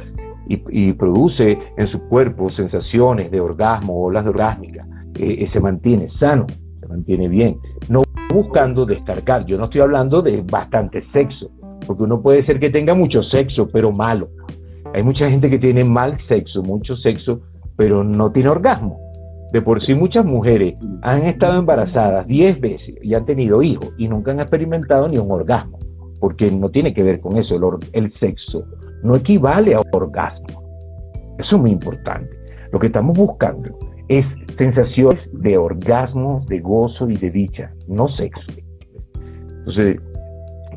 [0.48, 4.84] y, produce en su cuerpo sensaciones de orgasmo, olas de orgásmica,
[5.20, 6.46] eh, se mantiene sano,
[6.80, 7.58] se mantiene bien.
[7.88, 8.02] No
[8.34, 11.48] buscando descargar, yo no estoy hablando de bastante sexo,
[11.86, 14.28] porque uno puede ser que tenga mucho sexo, pero malo.
[14.94, 17.40] Hay mucha gente que tiene mal sexo, mucho sexo,
[17.76, 18.98] pero no tiene orgasmo.
[19.52, 24.06] De por sí muchas mujeres han estado embarazadas 10 veces y han tenido hijos y
[24.06, 25.78] nunca han experimentado ni un orgasmo,
[26.20, 27.54] porque no tiene que ver con eso.
[27.92, 28.64] El, sexo
[29.02, 30.62] no equivale a orgasmo.
[31.38, 32.28] Eso es muy importante.
[32.72, 33.70] Lo que estamos buscando
[34.08, 34.26] es
[34.58, 38.52] sensaciones de orgasmo, de gozo y de dicha, no sexo.
[39.60, 40.00] Entonces,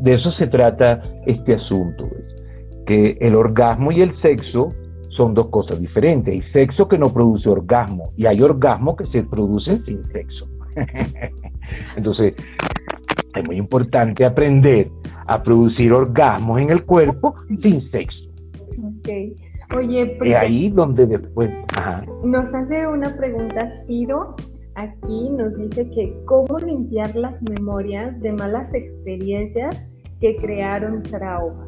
[0.01, 2.09] de eso se trata este asunto,
[2.87, 4.73] que el orgasmo y el sexo
[5.09, 6.33] son dos cosas diferentes.
[6.33, 10.47] Hay sexo que no produce orgasmo y hay orgasmo que se producen sin sexo.
[11.95, 12.33] Entonces,
[13.35, 14.89] es muy importante aprender
[15.27, 18.19] a producir orgasmos en el cuerpo sin sexo.
[18.99, 19.35] Okay.
[19.77, 21.51] Oye, y ahí donde después...
[22.23, 24.35] Nos hace una pregunta Ciro
[24.75, 29.90] aquí nos dice que cómo limpiar las memorias de malas experiencias
[30.21, 31.67] que crearon traumas.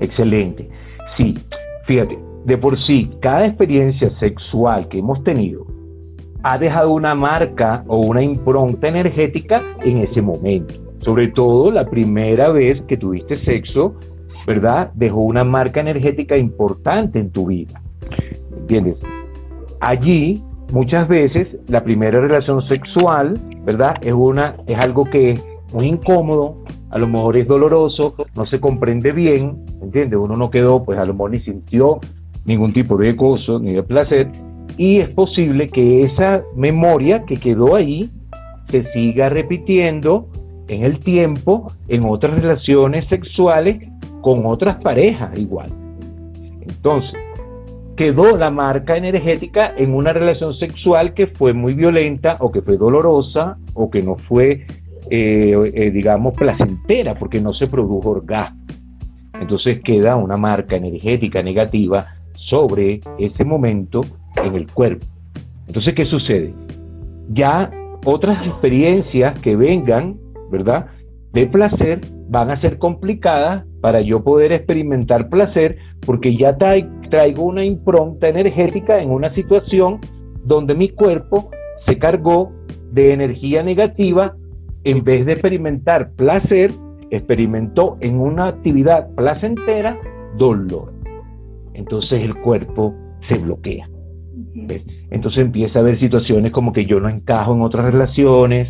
[0.00, 0.68] Excelente.
[1.16, 1.34] Sí,
[1.86, 5.66] fíjate, de por sí, cada experiencia sexual que hemos tenido
[6.42, 10.74] ha dejado una marca o una impronta energética en ese momento.
[11.00, 13.94] Sobre todo la primera vez que tuviste sexo,
[14.46, 14.92] ¿verdad?
[14.94, 17.80] Dejó una marca energética importante en tu vida.
[18.56, 18.96] ¿Entiendes?
[19.80, 23.94] Allí, muchas veces, la primera relación sexual, ¿verdad?
[24.02, 25.38] Es, una, es algo que
[25.72, 26.56] muy incómodo,
[26.90, 30.18] a lo mejor es doloroso, no se comprende bien, ¿entiendes?
[30.18, 32.00] Uno no quedó, pues a lo mejor ni sintió
[32.44, 34.28] ningún tipo de gozo ni de placer,
[34.76, 38.08] y es posible que esa memoria que quedó ahí
[38.68, 40.28] se siga repitiendo
[40.68, 43.88] en el tiempo, en otras relaciones sexuales
[44.20, 45.70] con otras parejas igual.
[46.60, 47.12] Entonces,
[47.96, 52.76] quedó la marca energética en una relación sexual que fue muy violenta o que fue
[52.76, 54.66] dolorosa o que no fue
[55.14, 58.62] eh, digamos, placentera, porque no se produjo orgasmo.
[59.38, 62.06] Entonces queda una marca energética negativa
[62.48, 64.00] sobre ese momento
[64.42, 65.04] en el cuerpo.
[65.66, 66.54] Entonces, ¿qué sucede?
[67.28, 67.70] Ya
[68.04, 70.16] otras experiencias que vengan,
[70.50, 70.86] ¿verdad?
[71.32, 77.64] De placer van a ser complicadas para yo poder experimentar placer porque ya traigo una
[77.64, 79.98] impronta energética en una situación
[80.44, 81.50] donde mi cuerpo
[81.86, 82.52] se cargó
[82.92, 84.36] de energía negativa
[84.84, 86.72] en vez de experimentar placer,
[87.10, 89.98] experimentó en una actividad placentera
[90.36, 90.92] dolor.
[91.74, 92.94] Entonces el cuerpo
[93.28, 93.88] se bloquea.
[95.10, 98.68] Entonces empieza a haber situaciones como que yo no encajo en otras relaciones,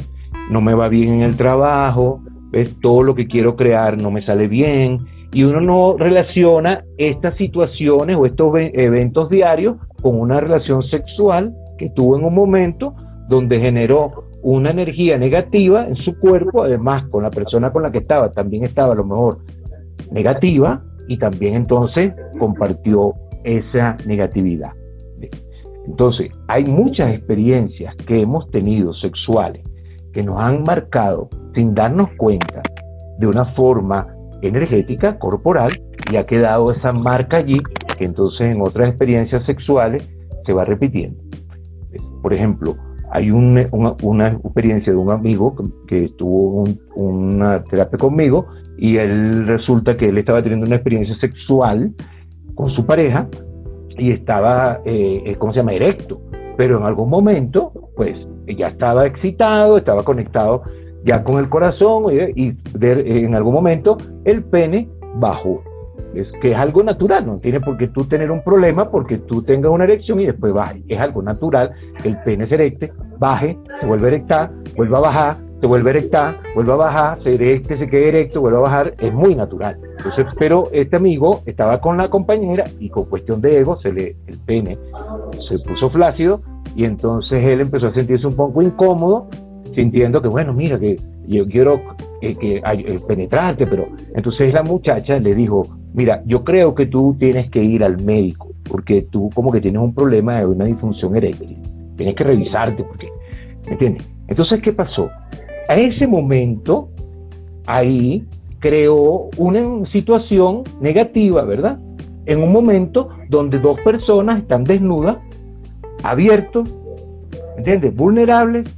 [0.51, 2.21] no me va bien en el trabajo,
[2.51, 2.75] ¿ves?
[2.81, 5.01] todo lo que quiero crear no me sale bien,
[5.33, 11.89] y uno no relaciona estas situaciones o estos eventos diarios con una relación sexual que
[11.91, 12.95] tuvo en un momento
[13.29, 17.99] donde generó una energía negativa en su cuerpo, además con la persona con la que
[17.99, 19.39] estaba también estaba a lo mejor
[20.11, 24.73] negativa y también entonces compartió esa negatividad.
[25.87, 29.65] Entonces, hay muchas experiencias que hemos tenido sexuales
[30.13, 32.63] que nos han marcado sin darnos cuenta
[33.19, 34.07] de una forma
[34.43, 35.71] energética, corporal,
[36.11, 37.59] y ha quedado esa marca allí
[37.97, 40.09] que entonces en otras experiencias sexuales
[40.45, 41.23] se va repitiendo.
[42.23, 42.75] Por ejemplo,
[43.13, 43.63] hay una,
[44.29, 45.55] experiencia de un amigo
[45.87, 48.47] que, tuvo una terapia conmigo
[48.79, 51.93] y él resulta que él estaba teniendo una experiencia sexual
[52.55, 53.29] con su pareja
[53.99, 56.21] y estaba, eh, eh, ¿cómo se llama?, erecto.
[56.57, 60.63] Pero en algún momento, pues, ya estaba excitado, estaba conectado
[61.05, 65.63] ya con el corazón y, en algún momento el pene bajó.
[66.15, 69.43] Es que es algo natural, no tiene por qué tú tener un problema porque tú
[69.43, 70.83] tengas una erección y después baje.
[70.89, 75.37] Es algo natural que el pene se erecte, baje, se vuelve a vuelva a bajar,
[75.61, 79.13] se vuelve a vuelve a bajar, se erecte, se quede erecto, vuelve a bajar, es
[79.13, 79.79] muy natural.
[79.97, 84.17] Entonces, pero este amigo estaba con la compañera y con cuestión de ego, se le,
[84.27, 84.77] el pene
[85.49, 86.43] se puso flácido
[86.75, 89.29] y entonces él empezó a sentirse un poco incómodo,
[89.75, 91.81] sintiendo que, bueno, mira, que yo quiero
[92.21, 92.63] que
[93.07, 97.85] penetrarte, pero entonces la muchacha le dijo, mira, yo creo que tú tienes que ir
[97.85, 101.59] al médico, porque tú como que tienes un problema de una disfunción eréctil,
[101.97, 103.09] tienes que revisarte, porque,
[103.67, 104.07] ¿me entiendes?
[104.29, 105.11] Entonces, ¿qué pasó?
[105.69, 106.89] A ese momento,
[107.67, 108.25] ahí
[108.59, 111.79] creó una situación negativa, ¿verdad?
[112.27, 115.19] En un momento donde dos personas están desnudas,
[116.03, 116.73] abiertos,
[117.57, 117.95] ¿entiendes?
[117.95, 118.69] Vulnerables,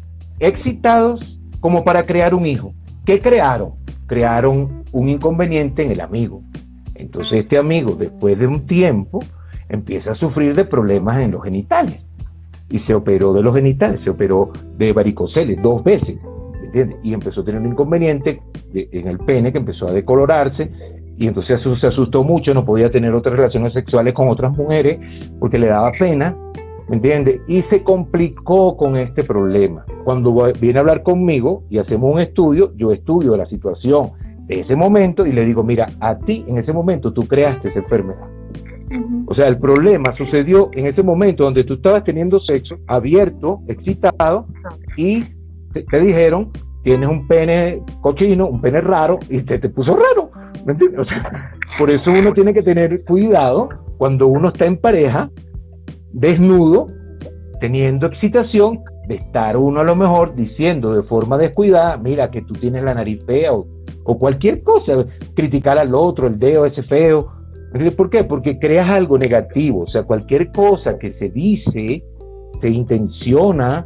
[0.40, 2.72] excitados, como para crear un hijo.
[3.04, 3.72] ¿Qué crearon?
[4.06, 6.42] Crearon un inconveniente en el amigo.
[6.94, 9.20] Entonces este amigo, después de un tiempo,
[9.68, 12.04] empieza a sufrir de problemas en los genitales.
[12.70, 16.18] Y se operó de los genitales, se operó de varicoceles dos veces.
[16.62, 16.98] ¿entiendes?
[17.02, 18.40] Y empezó a tener un inconveniente
[18.74, 20.70] en el pene que empezó a decolorarse
[21.16, 24.98] y entonces se asustó mucho, no podía tener otras relaciones sexuales con otras mujeres
[25.38, 26.36] porque le daba pena,
[26.88, 27.40] ¿me entiendes?
[27.46, 29.84] Y se complicó con este problema.
[30.02, 34.10] Cuando viene a hablar conmigo y hacemos un estudio, yo estudio la situación
[34.48, 38.28] ese momento y le digo, mira, a ti en ese momento tú creaste esa enfermedad.
[39.26, 44.46] O sea, el problema sucedió en ese momento donde tú estabas teniendo sexo abierto, excitado,
[44.96, 45.20] y
[45.72, 46.50] te, dijeron,
[46.82, 50.30] tienes un pene cochino, un pene raro, y te, te puso raro.
[50.64, 51.00] ¿Me entiendes?
[51.00, 55.30] O sea, por eso uno tiene que tener cuidado cuando uno está en pareja,
[56.12, 56.86] desnudo,
[57.60, 62.54] teniendo excitación, de estar uno a lo mejor diciendo de forma descuidada, mira que tú
[62.54, 63.66] tienes la nariz fea o,
[64.18, 67.32] cualquier cosa, criticar al otro, el dedo ese feo.
[67.96, 68.24] ¿Por qué?
[68.24, 72.04] Porque creas algo negativo, o sea, cualquier cosa que se dice,
[72.60, 73.84] se intenciona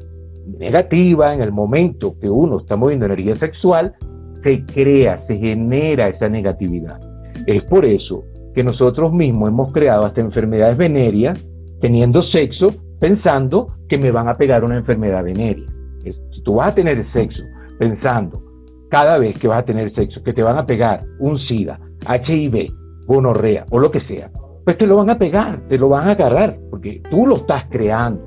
[0.58, 3.94] negativa en el momento que uno está moviendo energía sexual,
[4.42, 7.00] se crea, se genera esa negatividad.
[7.46, 11.38] Es por eso que nosotros mismos hemos creado hasta enfermedades venéreas
[11.80, 15.66] teniendo sexo pensando que me van a pegar una enfermedad venérea.
[16.02, 17.42] Si tú vas a tener sexo
[17.78, 18.42] pensando
[18.90, 22.72] cada vez que vas a tener sexo que te van a pegar un SIDA, HIV,
[23.06, 24.30] gonorrea o lo que sea,
[24.64, 27.64] pues te lo van a pegar, te lo van a agarrar, porque tú lo estás
[27.70, 28.20] creando.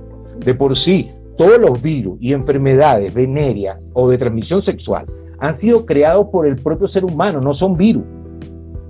[0.44, 1.08] De por sí,
[1.38, 5.06] todos los virus y enfermedades venéreas o de transmisión sexual
[5.40, 8.04] han sido creados por el propio ser humano, no son virus.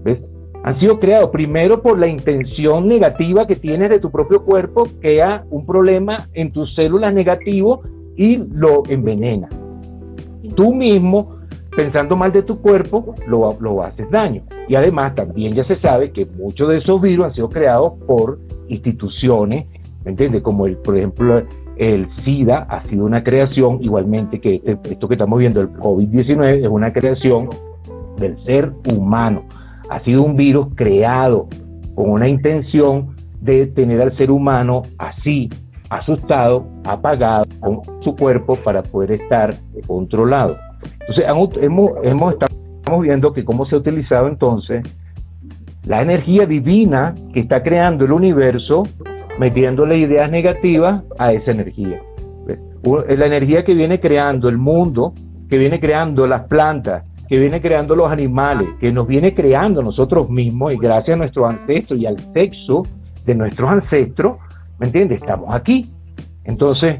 [0.03, 0.30] ¿Ves?
[0.63, 5.43] Han sido creados primero por la intención negativa que tienes de tu propio cuerpo, crea
[5.49, 7.81] un problema en tus células negativo
[8.15, 9.49] y lo envenena.
[10.55, 11.37] Tú mismo,
[11.75, 14.43] pensando mal de tu cuerpo, lo, lo haces daño.
[14.67, 18.37] Y además también ya se sabe que muchos de esos virus han sido creados por
[18.67, 19.65] instituciones,
[20.05, 20.43] ¿me entiendes?
[20.43, 21.41] Como el, por ejemplo
[21.77, 26.63] el SIDA ha sido una creación, igualmente que este, esto que estamos viendo, el COVID-19,
[26.63, 27.49] es una creación
[28.19, 29.43] del ser humano.
[29.91, 31.49] Ha sido un virus creado
[31.95, 35.49] con una intención de tener al ser humano así,
[35.89, 39.53] asustado, apagado con su cuerpo para poder estar
[39.85, 40.55] controlado.
[41.01, 44.81] Entonces, hemos, hemos estamos viendo que cómo se ha utilizado entonces
[45.83, 48.83] la energía divina que está creando el universo
[49.39, 52.01] metiéndole ideas negativas a esa energía.
[52.83, 55.13] La energía que viene creando el mundo,
[55.49, 60.29] que viene creando las plantas, que viene creando los animales, que nos viene creando nosotros
[60.29, 62.83] mismos y gracias a nuestros ancestros y al sexo
[63.25, 64.35] de nuestros ancestros,
[64.77, 65.21] ¿me entiendes?
[65.21, 65.89] Estamos aquí.
[66.43, 66.99] Entonces,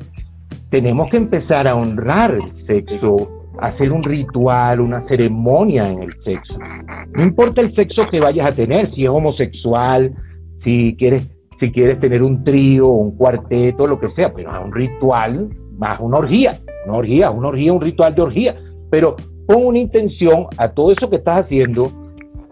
[0.69, 6.57] tenemos que empezar a honrar el sexo, hacer un ritual, una ceremonia en el sexo.
[7.13, 10.13] No importa el sexo que vayas a tener, si es homosexual,
[10.63, 11.27] si quieres
[11.59, 15.99] si quieres tener un trío, un cuarteto, lo que sea, pero es un ritual más
[15.99, 18.55] una orgía, una orgía, una orgía, un ritual de orgía,
[18.89, 19.17] pero
[19.51, 21.91] pon una intención a todo eso que estás haciendo,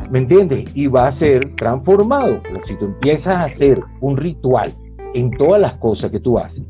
[0.09, 0.69] ¿me entiendes?
[0.73, 2.41] Y va a ser transformado.
[2.67, 4.73] si tú empiezas a hacer un ritual
[5.13, 6.63] en todas las cosas que tú haces,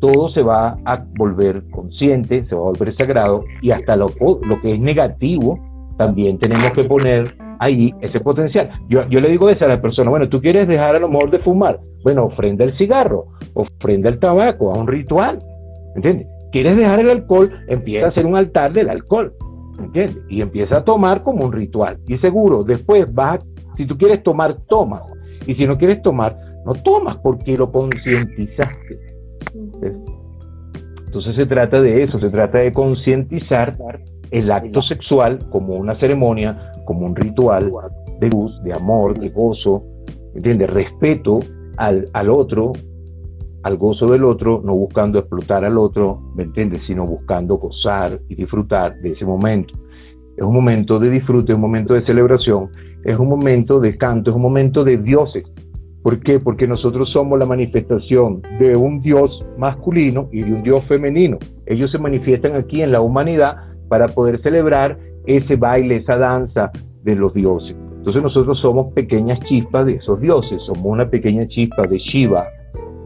[0.00, 4.06] todo se va a volver consciente, se va a volver sagrado y hasta lo,
[4.42, 5.58] lo que es negativo
[5.96, 8.68] también tenemos que poner ahí ese potencial.
[8.88, 11.30] Yo, yo le digo eso a la persona, bueno, tú quieres dejar a lo mejor
[11.30, 15.38] de fumar, bueno, ofrenda el cigarro, ofrenda el tabaco, a un ritual,
[15.94, 16.26] ¿entiendes?
[16.52, 17.50] ¿Quieres dejar el alcohol?
[17.68, 19.32] Empieza a hacer un altar del alcohol,
[20.28, 21.98] Y empieza a tomar como un ritual.
[22.06, 23.44] Y seguro, después vas,
[23.76, 25.02] si tú quieres tomar, toma.
[25.46, 28.98] Y si no quieres tomar, no tomas porque lo concientizaste.
[31.06, 33.76] Entonces se trata de eso, se trata de concientizar
[34.30, 37.70] el acto sexual como una ceremonia, como un ritual
[38.20, 39.84] de luz, de amor, de gozo,
[40.34, 40.70] ¿entiendes?
[40.70, 41.38] Respeto
[41.76, 42.72] al, al otro,
[43.64, 46.82] al gozo del otro, no buscando explotar al otro, ¿me entiendes?
[46.86, 49.74] Sino buscando gozar y disfrutar de ese momento.
[50.36, 52.68] Es un momento de disfrute, es un momento de celebración,
[53.04, 55.44] es un momento de canto, es un momento de dioses.
[56.02, 56.38] ¿Por qué?
[56.40, 61.38] Porque nosotros somos la manifestación de un Dios masculino y de un Dios femenino.
[61.64, 63.56] Ellos se manifiestan aquí en la humanidad
[63.88, 66.70] para poder celebrar ese baile, esa danza
[67.02, 67.74] de los dioses.
[67.96, 72.44] Entonces nosotros somos pequeñas chispas de esos dioses, somos una pequeña chispa de Shiva,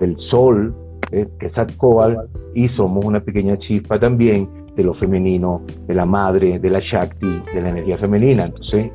[0.01, 0.75] del sol,
[1.13, 2.19] eh, que es Atkoal,
[2.55, 7.43] y somos una pequeña chispa también de lo femenino, de la madre, de la Shakti,
[7.53, 8.45] de la energía femenina.
[8.45, 8.91] Entonces,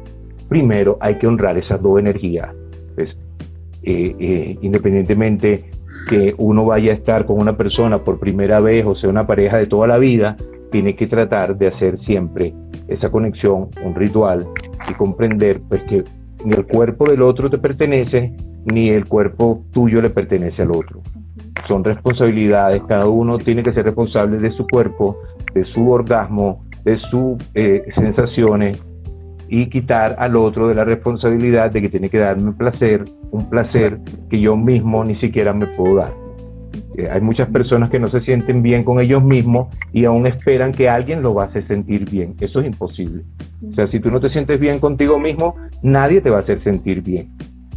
[0.48, 2.50] primero hay que honrar esas dos energías.
[2.96, 3.10] Pues,
[3.84, 5.66] eh, eh, independientemente
[6.08, 9.58] que uno vaya a estar con una persona por primera vez o sea una pareja
[9.58, 10.38] de toda la vida,
[10.72, 12.54] tiene que tratar de hacer siempre
[12.88, 14.48] esa conexión, un ritual
[14.90, 16.04] y comprender pues que
[16.46, 18.36] ni el cuerpo del otro te pertenece,
[18.66, 21.02] ni el cuerpo tuyo le pertenece al otro.
[21.68, 25.18] Son responsabilidades, cada uno tiene que ser responsable de su cuerpo,
[25.54, 28.82] de su orgasmo, de sus eh, sensaciones
[29.48, 34.00] y quitar al otro de la responsabilidad de que tiene que darme placer, un placer
[34.30, 36.24] que yo mismo ni siquiera me puedo dar.
[36.98, 40.72] Eh, hay muchas personas que no se sienten bien con ellos mismos y aún esperan
[40.72, 42.36] que alguien lo va a hacer sentir bien.
[42.40, 43.24] Eso es imposible.
[43.70, 46.64] O sea, si tú no te sientes bien contigo mismo, nadie te va a hacer
[46.64, 47.30] sentir bien.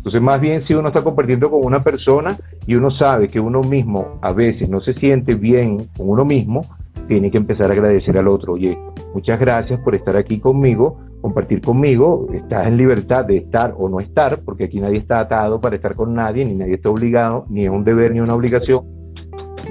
[0.06, 3.60] Entonces, más bien si uno está compartiendo con una persona y uno sabe que uno
[3.62, 6.64] mismo a veces no se siente bien con uno mismo,
[7.08, 8.52] tiene que empezar a agradecer al otro.
[8.52, 8.78] Oye,
[9.14, 13.98] muchas gracias por estar aquí conmigo, compartir conmigo, estás en libertad de estar o no
[13.98, 17.64] estar, porque aquí nadie está atado para estar con nadie, ni nadie está obligado, ni
[17.64, 18.84] es un deber ni una obligación.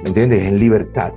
[0.02, 0.42] ¿Me entiendes?
[0.42, 1.12] Es en libertad.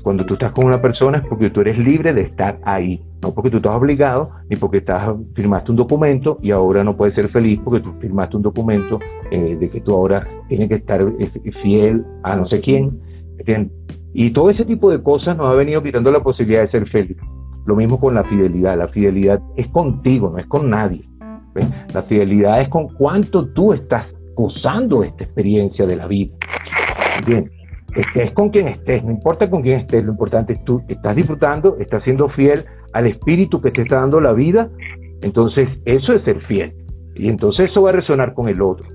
[0.00, 3.34] Cuando tú estás con una persona es porque tú eres libre de estar ahí, no
[3.34, 7.28] porque tú estás obligado ni porque estás, firmaste un documento y ahora no puedes ser
[7.28, 8.98] feliz porque tú firmaste un documento
[9.30, 13.00] eh, de que tú ahora tienes que estar eh, fiel a no sé quién.
[13.38, 13.72] ¿entiendes?
[14.14, 17.16] Y todo ese tipo de cosas nos ha venido quitando la posibilidad de ser feliz.
[17.64, 18.76] Lo mismo con la fidelidad.
[18.76, 21.04] La fidelidad es contigo, no es con nadie.
[21.94, 26.34] La fidelidad es con cuánto tú estás gozando esta experiencia de la vida.
[27.26, 27.50] Bien,
[28.00, 31.76] estés con quien estés, no importa con quién estés, lo importante es tú estás disfrutando,
[31.78, 34.70] estás siendo fiel al espíritu que te está dando la vida.
[35.22, 36.72] Entonces, eso es ser fiel.
[37.14, 38.88] Y entonces eso va a resonar con el otro.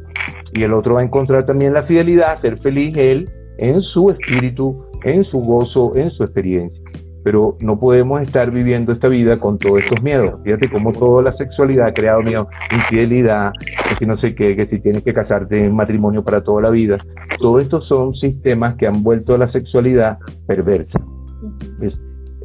[0.53, 4.83] Y el otro va a encontrar también la fidelidad, ser feliz él en su espíritu,
[5.03, 6.81] en su gozo, en su experiencia.
[7.28, 10.39] Pero no podemos estar viviendo esta vida con todos estos miedos.
[10.45, 14.65] Fíjate cómo toda la sexualidad ha creado miedo, infidelidad, que si no sé qué, que
[14.67, 16.97] si tienes que casarte en matrimonio para toda la vida.
[17.38, 21.01] Todos estos son sistemas que han vuelto a la sexualidad perversa.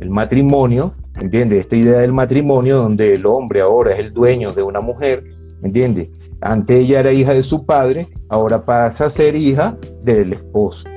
[0.00, 1.60] El matrimonio, ¿entiendes?
[1.60, 5.22] Esta idea del matrimonio donde el hombre ahora es el dueño de una mujer,
[5.62, 6.08] ¿entiendes?
[6.40, 10.91] Antes ella era hija de su padre, ahora pasa a ser hija del esposo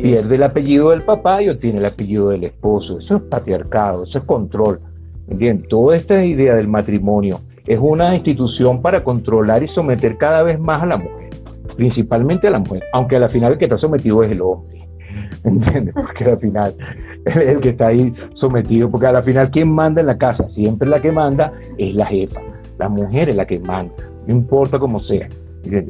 [0.00, 2.98] pierde el apellido del papá y obtiene el apellido del esposo.
[2.98, 4.78] Eso es patriarcado, eso es control.
[5.36, 10.58] Bien, toda esta idea del matrimonio es una institución para controlar y someter cada vez
[10.58, 11.30] más a la mujer,
[11.76, 14.88] principalmente a la mujer, aunque al final el que está sometido es el hombre.
[15.44, 15.94] ¿Entiendes?
[15.94, 16.72] Porque al final
[17.26, 20.88] es el que está ahí sometido, porque al final quien manda en la casa, siempre
[20.88, 22.40] la que manda es la jefa,
[22.78, 23.92] la mujer es la que manda,
[24.26, 25.28] no importa cómo sea,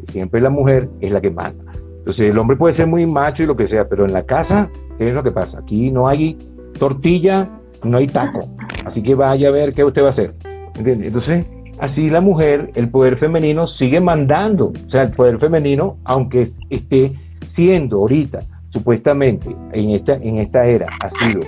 [0.09, 1.67] siempre la mujer es la que manda.
[2.09, 4.70] Entonces el hombre puede ser muy macho y lo que sea, pero en la casa,
[4.96, 5.59] ¿qué es lo que pasa?
[5.59, 6.38] Aquí no hay
[6.78, 7.46] tortilla,
[7.84, 8.48] no hay taco.
[8.86, 10.32] Así que vaya a ver qué usted va a hacer.
[10.82, 11.46] Entonces,
[11.78, 14.72] así la mujer, el poder femenino sigue mandando.
[14.86, 17.12] O sea, el poder femenino, aunque esté
[17.54, 18.40] siendo ahorita,
[18.70, 21.42] supuestamente, en esta, en esta era, ha sido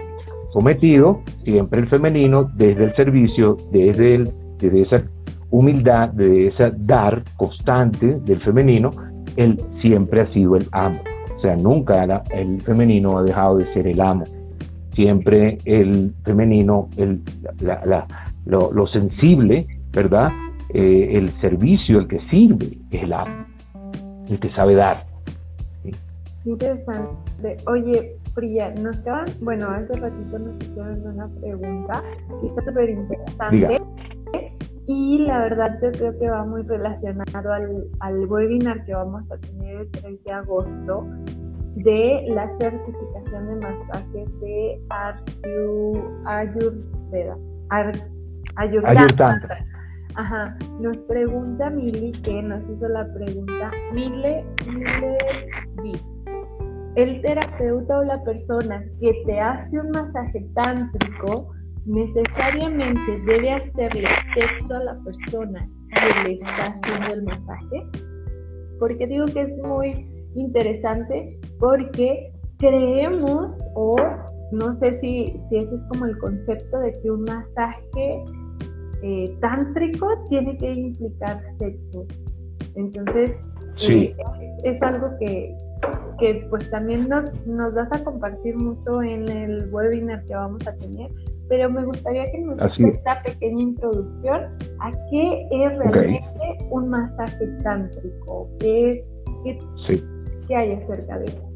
[0.52, 5.02] sometido, siempre el femenino, desde el servicio, desde, el, desde esa
[5.48, 8.92] humildad, desde esa dar constante del femenino,
[9.36, 11.00] él siempre ha sido el amo.
[11.36, 14.26] O sea, nunca el femenino ha dejado de ser el amo.
[14.94, 17.22] Siempre el femenino, el,
[18.44, 20.30] lo, sensible, ¿verdad?
[20.74, 23.46] Eh, el servicio, el que sirve, es el amo,
[24.28, 25.06] el que sabe dar.
[26.44, 27.56] Interesante.
[27.66, 32.02] Oye, Priya, nos quedan, bueno, hace ratito nos hicieron una pregunta
[32.40, 33.79] que está súper interesante
[34.92, 39.38] y la verdad yo creo que va muy relacionado al, al webinar que vamos a
[39.38, 41.06] tener el 3 de agosto
[41.76, 44.80] de la certificación de masajes de
[46.26, 47.36] Ayurveda.
[48.56, 49.38] Ayurveda.
[50.16, 50.58] Ajá.
[50.80, 56.02] Nos pregunta Mili, que nos hizo la pregunta, Mile, Mile
[56.96, 61.52] El terapeuta o la persona que te hace un masaje tántrico
[61.86, 67.86] necesariamente debe hacerle sexo a la persona que le está haciendo el masaje.
[68.78, 73.96] Porque digo que es muy interesante porque creemos o
[74.52, 78.24] no sé si, si ese es como el concepto de que un masaje
[79.02, 82.06] eh, tántrico tiene que implicar sexo.
[82.74, 83.30] Entonces,
[83.88, 84.14] eh,
[84.64, 85.54] es, algo que,
[86.18, 90.74] que pues también nos, nos vas a compartir mucho en el webinar que vamos a
[90.76, 91.10] tener,
[91.48, 94.42] pero me gustaría que nos hagas esta pequeña introducción
[94.80, 96.22] a qué es realmente
[96.70, 99.04] un masaje tántrico, qué,
[100.46, 101.46] qué hay acerca de eso.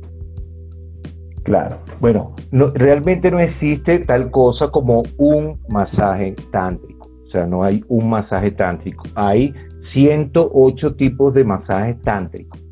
[1.44, 7.62] Claro, bueno, no, realmente no existe tal cosa como un masaje tántrico, o sea, no
[7.62, 9.52] hay un masaje tántrico, hay
[9.92, 12.63] 108 tipos de masajes tántricos,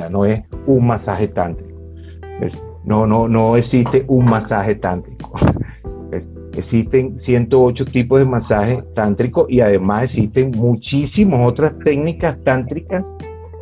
[0.00, 1.80] sea, no es un masaje tántrico,
[2.84, 5.38] no, no, no existe un masaje tántrico,
[6.56, 13.04] existen 108 tipos de masajes tántricos y además existen muchísimas otras técnicas tántricas,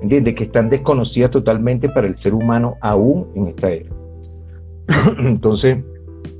[0.02, 0.34] ¿entiendes?
[0.34, 3.90] Que están desconocidas totalmente para el ser humano aún en esta era.
[5.18, 5.78] Entonces,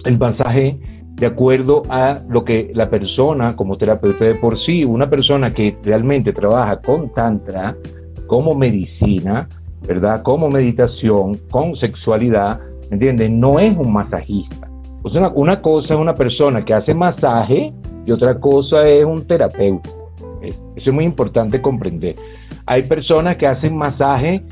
[0.04, 0.78] el masaje,
[1.14, 5.76] de acuerdo a lo que la persona, como terapeuta de por sí, una persona que
[5.82, 7.76] realmente trabaja con tantra,
[8.26, 9.48] como medicina,
[9.86, 10.22] ¿verdad?
[10.22, 12.60] Como meditación, con sexualidad,
[12.90, 13.30] ¿entiendes?
[13.30, 14.68] No es un masajista.
[15.02, 17.72] O sea, una cosa es una persona que hace masaje
[18.06, 19.90] y otra cosa es un terapeuta.
[20.42, 22.16] Eso es muy importante comprender.
[22.66, 24.42] Hay personas que hacen masaje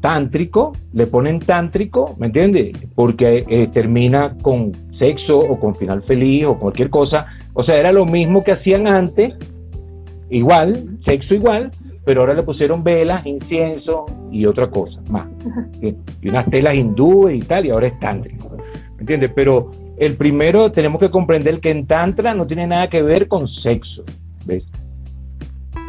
[0.00, 2.76] tántrico, le ponen tántrico, ¿me entiendes?
[2.94, 7.26] Porque eh, termina con sexo o con final feliz o cualquier cosa.
[7.54, 9.38] O sea, era lo mismo que hacían antes,
[10.28, 11.70] igual, sexo igual,
[12.04, 15.26] pero ahora le pusieron velas, incienso y otra cosa más.
[16.20, 18.56] Y unas telas hindúes y tal, y ahora es tántrico.
[18.96, 19.32] ¿Me entiendes?
[19.34, 23.48] Pero el primero tenemos que comprender que en tantra no tiene nada que ver con
[23.48, 24.04] sexo.
[24.44, 24.64] ¿Ves?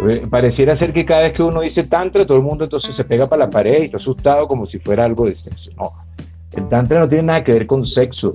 [0.08, 3.04] Eh, pareciera ser que cada vez que uno dice tantra, todo el mundo entonces se
[3.04, 5.72] pega para la pared y está asustado como si fuera algo de sexo.
[5.78, 5.92] No,
[6.52, 8.34] el tantra no tiene nada que ver con sexo.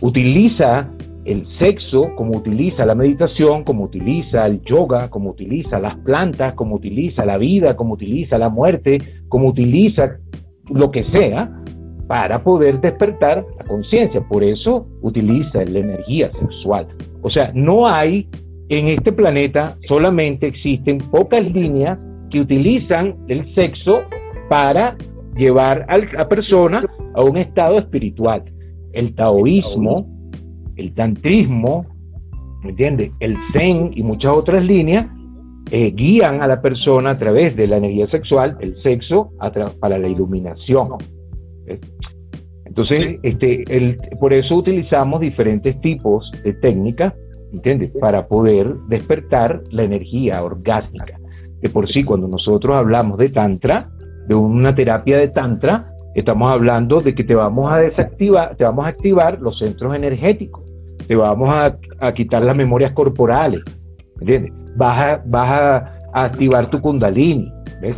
[0.00, 0.88] Utiliza
[1.26, 6.76] el sexo como utiliza la meditación, como utiliza el yoga, como utiliza las plantas, como
[6.76, 8.98] utiliza la vida, como utiliza la muerte,
[9.28, 10.18] como utiliza
[10.70, 11.50] lo que sea
[12.06, 14.20] para poder despertar la conciencia.
[14.28, 16.86] Por eso utiliza la energía sexual.
[17.22, 18.28] O sea, no hay
[18.68, 21.98] en este planeta solamente existen pocas líneas
[22.30, 24.02] que utilizan el sexo
[24.48, 24.96] para
[25.36, 28.42] llevar a la persona a un estado espiritual.
[28.92, 30.06] El taoísmo,
[30.76, 31.86] el tantrismo,
[32.62, 33.12] ¿me entiendes?
[33.20, 35.06] El zen y muchas otras líneas
[35.70, 39.30] eh, guían a la persona a través de la energía sexual, el sexo,
[39.80, 40.90] para la iluminación.
[42.64, 47.14] Entonces, este, el, por eso utilizamos diferentes tipos de técnicas
[47.52, 47.90] ¿entiendes?
[48.00, 51.18] Para poder despertar la energía orgástica.
[51.60, 53.88] Que por sí, cuando nosotros hablamos de Tantra,
[54.28, 55.90] de una terapia de Tantra,
[56.20, 60.64] estamos hablando de que te vamos a desactivar, te vamos a activar los centros energéticos,
[61.06, 63.60] te vamos a, quitar las memorias corporales,
[64.20, 64.52] ¿entiendes?
[64.76, 65.92] Vas a, vas a,
[66.24, 67.52] activar tu kundalini,
[67.82, 67.96] ¿ves?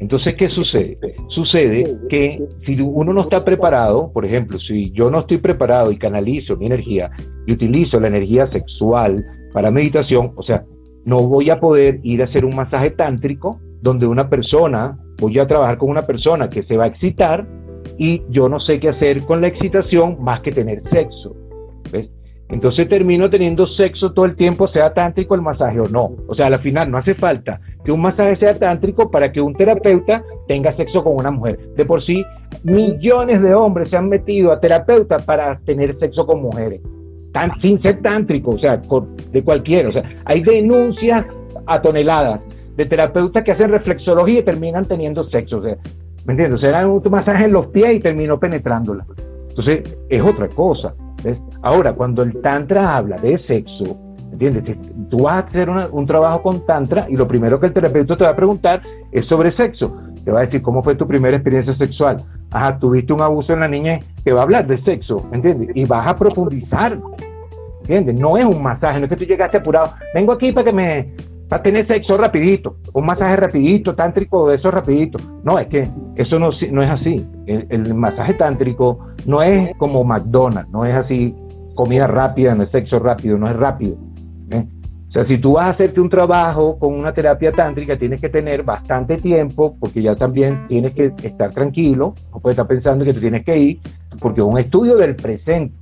[0.00, 0.96] Entonces, ¿qué sucede?
[1.28, 5.98] Sucede que si uno no está preparado, por ejemplo, si yo no estoy preparado y
[5.98, 7.10] canalizo mi energía
[7.46, 10.64] y utilizo la energía sexual para meditación, o sea,
[11.04, 15.46] no voy a poder ir a hacer un masaje tántrico donde una persona, voy a
[15.46, 17.46] trabajar con una persona que se va a excitar
[17.98, 21.34] y yo no sé qué hacer con la excitación más que tener sexo.
[21.92, 22.08] ¿ves?
[22.48, 26.12] Entonces termino teniendo sexo todo el tiempo, sea tántrico el masaje o no.
[26.28, 29.54] O sea, al final no hace falta que un masaje sea tántrico para que un
[29.54, 31.58] terapeuta tenga sexo con una mujer.
[31.76, 32.24] De por sí,
[32.64, 36.80] millones de hombres se han metido a terapeuta para tener sexo con mujeres,
[37.32, 38.80] tan, sin ser tántrico, o sea,
[39.30, 39.90] de cualquiera.
[39.90, 41.26] O sea, hay denuncias
[41.66, 42.40] a toneladas
[42.76, 45.58] de terapeutas que hacen reflexología y terminan teniendo sexo.
[45.58, 45.76] O sea,
[46.28, 46.62] ¿me entiendes?
[46.62, 49.04] O dan un masaje en los pies y terminó penetrándola.
[49.48, 50.94] Entonces, es otra cosa.
[51.62, 53.96] Ahora, cuando el Tantra habla de sexo,
[54.30, 54.76] ¿entiendes?
[55.08, 58.24] Tú vas a hacer un trabajo con Tantra y lo primero que el terapeuta te
[58.24, 60.02] va a preguntar es sobre sexo.
[60.22, 62.22] Te va a decir, ¿cómo fue tu primera experiencia sexual?
[62.52, 65.70] Ajá, tuviste un abuso en la niña, te va a hablar de sexo, ¿entiendes?
[65.74, 66.98] Y vas a profundizar,
[67.80, 68.14] ¿entiendes?
[68.16, 71.14] No es un masaje, no es que tú llegaste apurado, vengo aquí para que me,
[71.48, 75.18] para tener sexo rapidito, un masaje rapidito, tántrico eso rapidito.
[75.42, 77.24] No, es que eso no, no es así.
[77.46, 81.34] El, masaje tántrico no es como McDonald's, no es así
[81.74, 83.96] comida rápida, no es sexo rápido, no es rápido.
[84.50, 84.66] ¿eh?
[85.08, 88.28] O sea, si tú vas a hacerte un trabajo con una terapia tántrica, tienes que
[88.28, 93.14] tener bastante tiempo, porque ya también tienes que estar tranquilo, no puedes estar pensando que
[93.14, 93.80] tú tienes que ir,
[94.20, 95.74] porque es un estudio del presente.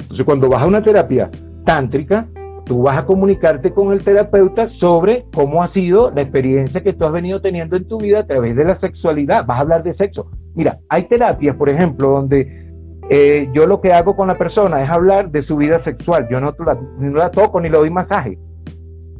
[0.00, 1.30] Entonces, cuando vas a una terapia
[1.66, 2.26] tántrica,
[2.66, 7.04] tú vas a comunicarte con el terapeuta sobre cómo ha sido la experiencia que tú
[7.04, 9.46] has venido teniendo en tu vida a través de la sexualidad.
[9.46, 10.26] Vas a hablar de sexo.
[10.54, 12.66] Mira, hay terapias, por ejemplo, donde
[13.08, 16.26] eh, yo lo que hago con la persona es hablar de su vida sexual.
[16.28, 18.36] Yo no la, no la toco ni le doy masaje.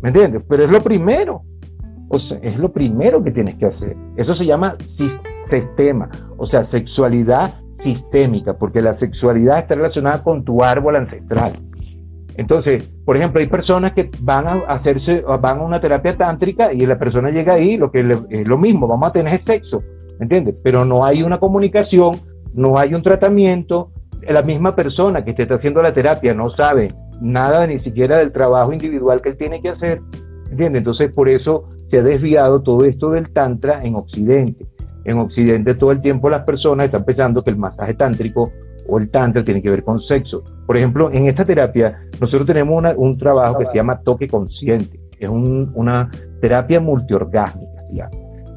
[0.02, 0.42] ¿Me entiendes?
[0.48, 1.42] Pero es lo primero.
[2.08, 3.96] O sea, es lo primero que tienes que hacer.
[4.16, 4.76] Eso se llama
[5.48, 11.52] sistema, o sea, sexualidad sistémica, porque la sexualidad está relacionada con tu árbol ancestral.
[12.38, 16.80] Entonces, por ejemplo, hay personas que van a hacerse, van a una terapia tántrica y
[16.80, 19.82] la persona llega ahí, lo que es lo mismo, vamos a tener sexo,
[20.20, 20.54] ¿entiendes?
[20.62, 22.20] Pero no hay una comunicación,
[22.52, 23.90] no hay un tratamiento,
[24.28, 28.32] la misma persona que te está haciendo la terapia no sabe nada ni siquiera del
[28.32, 30.00] trabajo individual que él tiene que hacer,
[30.50, 30.80] ¿entiendes?
[30.80, 34.66] Entonces, por eso se ha desviado todo esto del tantra en Occidente.
[35.04, 38.50] En Occidente todo el tiempo las personas están pensando que el masaje tántrico
[38.88, 40.42] o el tantra tiene que ver con sexo.
[40.66, 44.98] Por ejemplo, en esta terapia nosotros tenemos un trabajo que se llama toque consciente.
[45.18, 46.10] Es una
[46.40, 48.10] terapia multiorgásmica.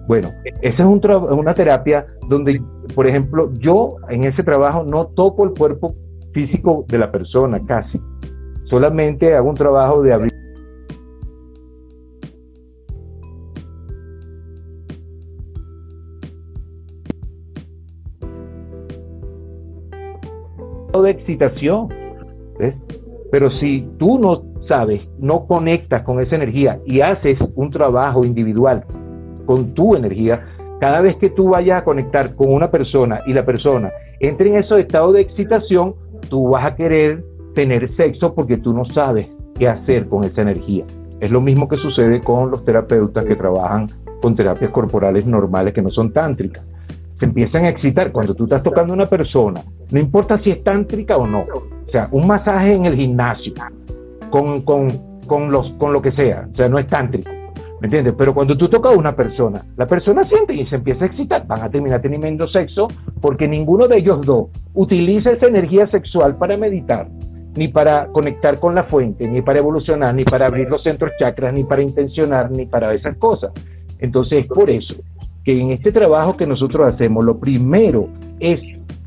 [0.07, 0.29] Bueno,
[0.61, 2.61] esa es una terapia donde,
[2.95, 5.93] por ejemplo, yo en ese trabajo no toco el cuerpo
[6.33, 7.99] físico de la persona casi.
[8.69, 10.28] Solamente hago un trabajo de abrir
[21.09, 21.89] excitación.
[23.31, 28.83] Pero si tú no sabes, no conectas con esa energía y haces un trabajo individual
[29.45, 30.45] con tu energía,
[30.79, 34.57] cada vez que tú vayas a conectar con una persona y la persona entre en
[34.57, 35.95] ese estado de excitación,
[36.29, 37.23] tú vas a querer
[37.55, 40.85] tener sexo porque tú no sabes qué hacer con esa energía.
[41.19, 43.89] Es lo mismo que sucede con los terapeutas que trabajan
[44.21, 46.63] con terapias corporales normales que no son tántricas
[47.19, 49.61] se empiezan a excitar cuando tú estás tocando a una persona,
[49.91, 51.41] no importa si es tántrica o no.
[51.41, 53.53] O sea, un masaje en el gimnasio,
[54.29, 54.89] con, con,
[55.27, 57.29] con, los, con lo que sea, o sea, no es tántrico.
[57.81, 58.13] ¿Me entiendes?
[58.17, 61.47] Pero cuando tú tocas a una persona, la persona siente y se empieza a excitar.
[61.47, 62.89] Van a terminar teniendo sexo
[63.21, 67.07] porque ninguno de ellos dos utiliza esa energía sexual para meditar,
[67.55, 71.53] ni para conectar con la fuente, ni para evolucionar, ni para abrir los centros chakras,
[71.53, 73.51] ni para intencionar, ni para esas cosas.
[73.99, 74.95] Entonces, por eso
[75.49, 78.07] que en este trabajo que nosotros hacemos, lo primero
[78.39, 78.59] es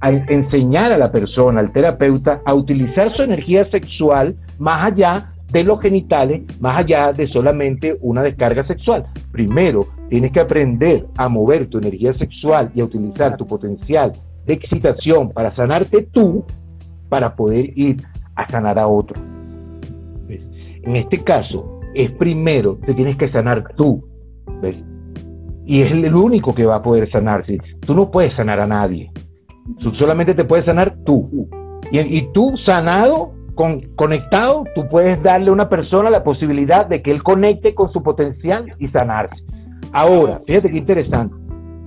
[0.03, 5.81] enseñar a la persona, al terapeuta, a utilizar su energía sexual más allá de los
[5.81, 9.05] genitales, más allá de solamente una descarga sexual.
[9.31, 14.13] Primero, tienes que aprender a mover tu energía sexual y a utilizar tu potencial
[14.45, 16.45] de excitación para sanarte tú,
[17.09, 18.03] para poder ir
[18.35, 19.23] a sanar a otro.
[20.83, 24.03] En este caso, es primero, te tienes que sanar tú.
[24.61, 24.75] ¿ves?
[25.65, 27.59] Y es el único que va a poder sanarse.
[27.87, 29.11] Tú no puedes sanar a nadie.
[29.99, 31.49] Solamente te puedes sanar tú.
[31.91, 37.11] Y, tú sanado, con, conectado, tú puedes darle a una persona la posibilidad de que
[37.11, 39.37] él conecte con su potencial y sanarse.
[39.93, 41.35] Ahora, fíjate qué interesante.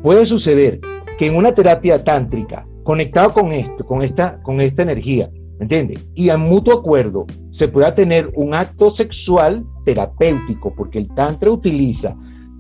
[0.04, 0.80] Puede suceder
[1.18, 6.06] que en una terapia tántrica, conectado con esto, con esta, con esta energía, ¿entiendes?
[6.14, 7.26] Y a mutuo acuerdo,
[7.58, 12.16] se pueda tener un acto sexual terapéutico, porque el tantra utiliza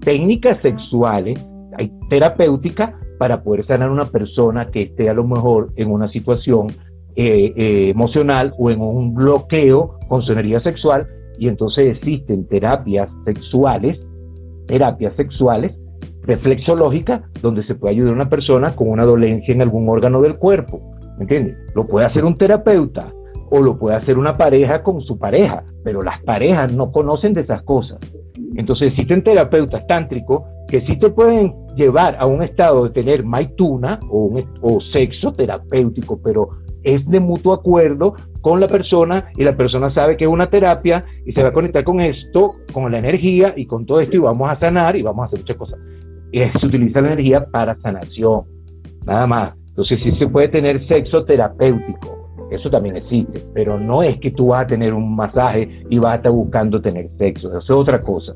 [0.05, 1.43] técnicas sexuales,
[1.77, 6.09] hay terapéutica para poder sanar a una persona que esté a lo mejor en una
[6.09, 6.67] situación
[7.15, 13.09] eh, eh, emocional o en un bloqueo con su energía sexual y entonces existen terapias
[13.25, 13.99] sexuales,
[14.67, 15.73] terapias sexuales
[16.23, 20.37] reflexológicas donde se puede ayudar a una persona con una dolencia en algún órgano del
[20.37, 20.81] cuerpo,
[21.17, 21.57] ¿me entiendes?
[21.73, 23.11] Lo puede hacer un terapeuta
[23.49, 27.41] o lo puede hacer una pareja con su pareja, pero las parejas no conocen de
[27.41, 27.99] esas cosas.
[28.55, 33.99] Entonces existen terapeutas tántricos que sí te pueden llevar a un estado de tener maituna
[34.09, 36.49] o, o sexo terapéutico, pero
[36.83, 41.03] es de mutuo acuerdo con la persona y la persona sabe que es una terapia
[41.25, 44.19] y se va a conectar con esto, con la energía y con todo esto y
[44.19, 45.79] vamos a sanar y vamos a hacer muchas cosas.
[46.31, 48.43] Y se utiliza la energía para sanación,
[49.05, 49.53] nada más.
[49.69, 54.47] Entonces sí se puede tener sexo terapéutico, eso también existe, pero no es que tú
[54.47, 57.99] vas a tener un masaje y vas a estar buscando tener sexo, eso es otra
[57.99, 58.33] cosa.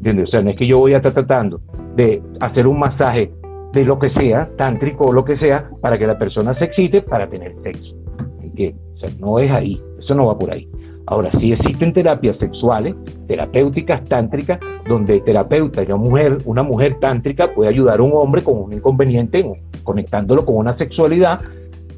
[0.00, 0.28] ¿Entiendes?
[0.28, 1.60] O sea, no es que yo voy a estar tratando
[1.94, 3.30] de hacer un masaje
[3.74, 7.02] de lo que sea, tántrico o lo que sea, para que la persona se excite
[7.02, 7.94] para tener sexo.
[8.42, 8.82] ¿Entiendes?
[8.94, 10.66] O sea, no es ahí, eso no va por ahí.
[11.06, 12.94] Ahora, sí existen terapias sexuales,
[13.26, 18.56] terapéuticas tántricas, donde terapeuta una mujer, una mujer tántrica puede ayudar a un hombre con
[18.56, 19.44] un inconveniente,
[19.84, 21.40] conectándolo con una sexualidad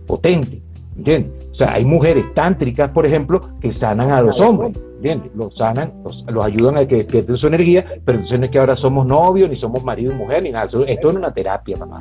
[0.08, 0.60] potente.
[0.96, 1.41] ¿Entiendes?
[1.52, 5.34] O sea, hay mujeres tántricas, por ejemplo, que sanan a los hombres, ¿entiendes?
[5.34, 8.76] Los sanan, los, ayudan a que despierten su energía, pero entonces no es que ahora
[8.76, 10.64] somos novios, ni somos marido y mujer, ni nada.
[10.64, 12.00] Esto es una terapia, mamá.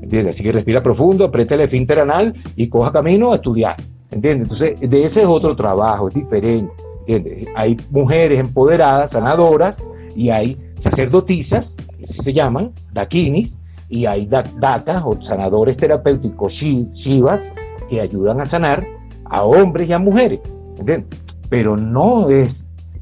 [0.00, 0.34] ¿Entiendes?
[0.34, 3.76] Así que respira profundo, aprieta el esfínter anal y coja camino a estudiar.
[4.10, 4.50] ¿entiendes?
[4.50, 6.72] Entonces, de ese es otro trabajo, es diferente,
[7.06, 7.48] ¿entiendes?
[7.54, 9.76] Hay mujeres empoderadas, sanadoras,
[10.14, 11.66] y hay sacerdotisas,
[12.08, 13.52] así se llaman, dakinis,
[13.90, 17.40] y hay dakas o sanadores terapéuticos shivas
[17.88, 18.86] que ayudan a sanar
[19.24, 20.40] a hombres y a mujeres,
[20.78, 21.20] ¿entiendes?
[21.48, 22.54] Pero no es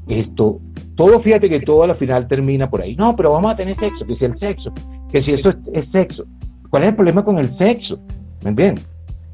[0.09, 0.61] esto,
[0.95, 4.07] todo fíjate que todo al final termina por ahí, no, pero vamos a tener sexo,
[4.07, 4.73] que si el sexo,
[5.11, 6.25] que si eso es, sexo,
[6.71, 7.99] ¿cuál es el problema con el sexo?
[8.43, 8.89] ¿Me entiendes?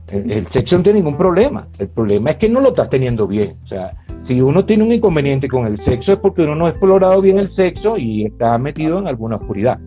[0.08, 3.52] El, sexo no tiene ningún problema, el problema es que no lo estás teniendo bien,
[3.64, 3.92] o sea,
[4.26, 7.38] si uno tiene un inconveniente con el sexo es porque uno no ha explorado bien
[7.38, 9.78] el sexo y está metido en alguna oscuridad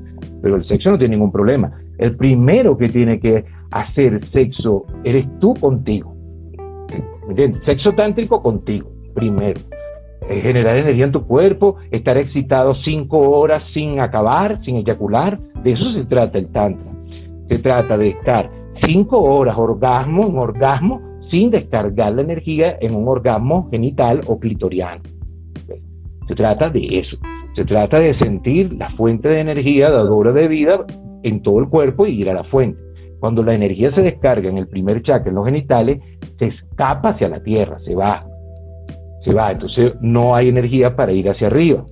[0.45, 1.71] pero el sexo no tiene ningún problema.
[1.97, 6.15] El primero que tiene que hacer sexo eres tú contigo.
[7.25, 7.63] ¿Me entiendes?
[7.65, 9.59] Sexo tántrico contigo, primero.
[10.27, 15.39] generar energía en tu cuerpo, estar excitado cinco horas sin acabar, sin eyacular.
[15.63, 16.91] De eso se trata el tantra.
[17.47, 18.49] Se trata de estar
[18.83, 25.01] cinco horas orgasmo en orgasmo sin descargar la energía en un orgasmo genital o clitoriano.
[26.27, 27.17] Se trata de eso.
[27.55, 30.85] Se trata de sentir la fuente de energía dadora de vida
[31.23, 32.77] en todo el cuerpo y ir a la fuente.
[33.21, 36.01] Cuando la energía se descarga en el primer chakra, en los genitales,
[36.37, 38.19] se escapa hacia la tierra, se va.
[39.23, 39.51] Se va.
[39.51, 41.85] Entonces no hay energía para ir hacia arriba.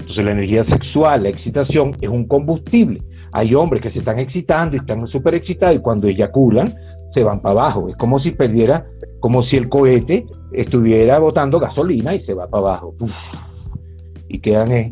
[0.00, 3.00] Entonces la energía sexual, la excitación, es un combustible.
[3.32, 6.74] Hay hombres que se están excitando y están súper excitados y cuando eyaculan
[7.14, 7.88] se van para abajo.
[7.88, 8.84] Es como si perdiera,
[9.20, 12.94] como si el cohete estuviera botando gasolina y se va para abajo
[14.28, 14.90] y quedan eh,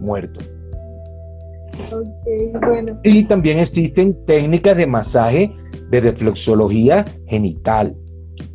[0.00, 0.48] muertos.
[3.04, 5.50] Y también existen técnicas de masaje
[5.90, 7.94] de reflexología genital.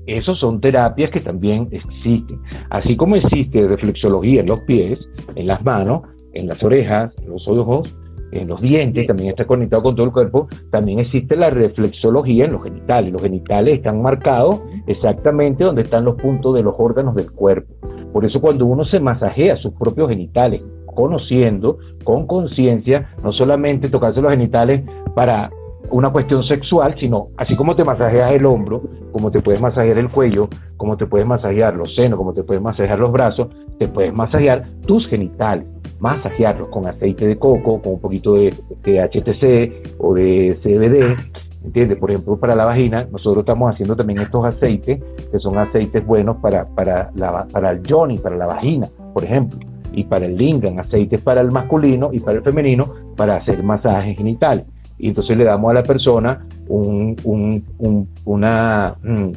[0.08, 2.40] Esas son terapias que también existen.
[2.70, 5.00] Así como existe reflexología en los pies,
[5.36, 6.02] en las manos,
[6.34, 7.96] en las orejas, en los ojos,
[8.32, 12.54] en los dientes, también está conectado con todo el cuerpo, también existe la reflexología en
[12.54, 13.12] los genitales.
[13.12, 17.74] Los genitales están marcados exactamente donde están los puntos de los órganos del cuerpo.
[18.12, 24.22] Por eso cuando uno se masajea sus propios genitales, conociendo, con conciencia, no solamente tocarse
[24.22, 24.84] los genitales
[25.16, 25.50] para
[25.90, 30.10] una cuestión sexual, sino así como te masajeas el hombro, como te puedes masajear el
[30.10, 33.48] cuello, como te puedes masajear los senos, como te puedes masajear los brazos,
[33.80, 35.66] te puedes masajear tus genitales,
[36.00, 38.54] masajearlos con aceite de coco, con un poquito de,
[38.84, 41.18] de HTC o de CBD,
[41.64, 41.98] ¿Entiendes?
[41.98, 45.02] Por ejemplo, para la vagina, nosotros estamos haciendo también estos aceites,
[45.32, 49.60] que son aceites buenos para, para, la, para el yoni, para la vagina, por ejemplo,
[49.92, 52.86] y para el lingam, aceites para el masculino y para el femenino,
[53.16, 54.68] para hacer masajes genitales.
[54.98, 59.36] Y entonces le damos a la persona un, un, un, una, un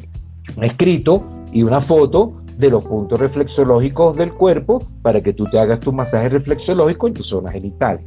[0.63, 5.79] escrito y una foto de los puntos reflexológicos del cuerpo para que tú te hagas
[5.79, 7.99] tu masaje reflexológico en tu zona genital.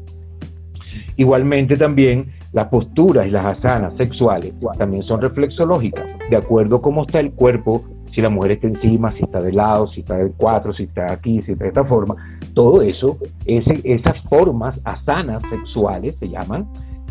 [1.17, 7.03] Igualmente también las posturas y las asanas sexuales también son reflexológicas, de acuerdo a cómo
[7.03, 7.83] está el cuerpo,
[8.15, 11.13] si la mujer está encima, si está de lado, si está de cuatro, si está
[11.13, 12.17] aquí, si está de esta forma.
[12.55, 16.67] Todo eso, ese, esas formas asanas sexuales se llaman,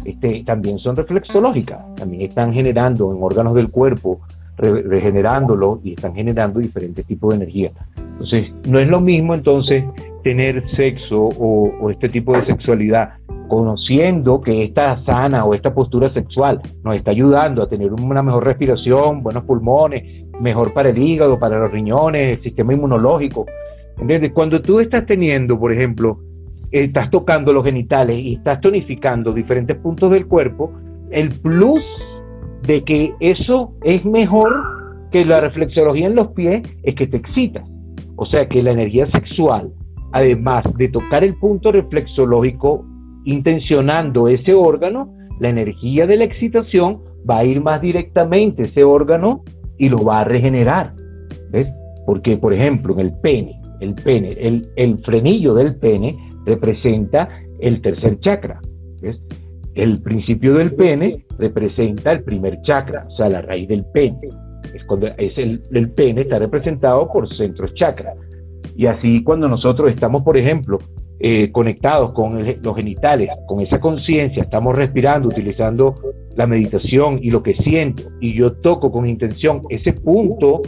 [0.06, 4.20] este, también son reflexológicas, también están generando en órganos del cuerpo,
[4.58, 7.72] regenerándolo y están generando diferentes tipos de energía.
[7.96, 9.84] Entonces, no es lo mismo entonces
[10.24, 13.14] tener sexo o, o este tipo de sexualidad
[13.48, 18.46] conociendo que esta sana o esta postura sexual nos está ayudando a tener una mejor
[18.46, 23.46] respiración, buenos pulmones, mejor para el hígado, para los riñones, el sistema inmunológico.
[24.00, 24.32] ¿Entiendes?
[24.34, 26.20] Cuando tú estás teniendo, por ejemplo,
[26.72, 30.72] estás tocando los genitales y estás tonificando diferentes puntos del cuerpo,
[31.12, 31.82] el plus
[32.64, 34.54] de que eso es mejor
[35.12, 37.68] que la reflexología en los pies es que te excitas.
[38.18, 39.72] O sea que la energía sexual,
[40.12, 42.86] además de tocar el punto reflexológico
[43.28, 48.86] intencionando ese órgano, la energía de la excitación va a ir más directamente a ese
[48.86, 49.44] órgano
[49.78, 50.94] y lo va a regenerar.
[51.52, 51.68] ¿Ves?
[52.06, 57.28] Porque, por ejemplo, en el pene, el pene, el, el frenillo del pene representa
[57.60, 58.62] el tercer chakra.
[59.02, 59.20] ¿ves?
[59.76, 64.20] El principio del pene representa el primer chakra, o sea, la raíz del pene.
[64.74, 68.14] Es cuando es el, el pene está representado por centros chakra.
[68.78, 70.80] Y así cuando nosotros estamos, por ejemplo,
[71.20, 75.96] eh, conectados con los genitales, con esa conciencia, estamos respirando, utilizando
[76.36, 80.62] la meditación y lo que siento, y yo toco con intención ese punto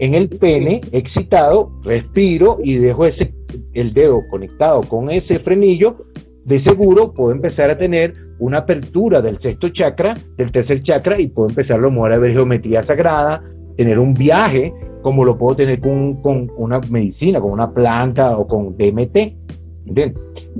[0.00, 3.32] en el pene excitado, respiro y dejo ese,
[3.74, 5.98] el dedo conectado con ese frenillo,
[6.44, 11.28] de seguro puedo empezar a tener una apertura del sexto chakra, del tercer chakra, y
[11.28, 13.40] puedo empezar a mover a ver geometría sagrada,
[13.76, 14.72] tener un viaje
[15.02, 19.41] como lo puedo tener con, con una medicina, con una planta o con DMT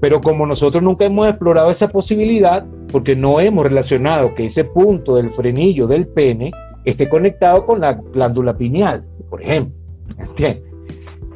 [0.01, 5.16] pero como nosotros nunca hemos explorado esa posibilidad, porque no hemos relacionado que ese punto
[5.16, 6.51] del frenillo del pene
[6.85, 9.75] esté conectado con la glándula pineal, por ejemplo.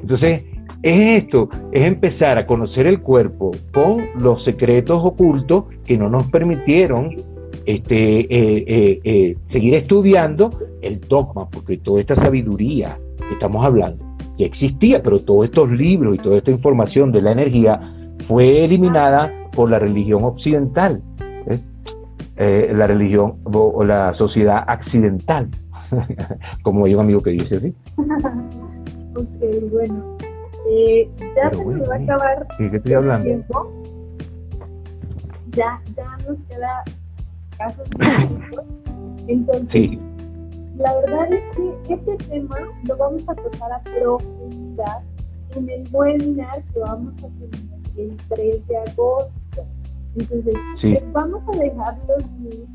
[0.01, 0.43] Entonces,
[0.83, 6.31] es esto, es empezar a conocer el cuerpo con los secretos ocultos que no nos
[6.31, 7.17] permitieron
[7.65, 10.51] este, eh, eh, eh, seguir estudiando
[10.83, 14.06] el dogma, porque toda esta sabiduría que estamos hablando
[14.39, 17.81] ya existía, pero todos estos libros y toda esta información de la energía
[18.27, 21.03] fue eliminada por la religión occidental,
[22.37, 25.49] la religión o, la sociedad accidental,
[26.63, 27.75] como hay un amigo que dice así.
[29.17, 30.17] ok, bueno.
[31.37, 33.29] ya se nos va a acabar ¿qué estoy hablando?
[33.29, 33.73] el tiempo.
[35.53, 36.85] Ya, ya nos queda
[37.57, 37.89] casos
[39.27, 39.99] Entonces,
[40.79, 45.03] la verdad es que este tema lo vamos a tocar a profundidad
[45.55, 49.63] en el webinar que vamos a tener el 3 de agosto.
[50.17, 52.69] Entonces, les vamos a dejar los links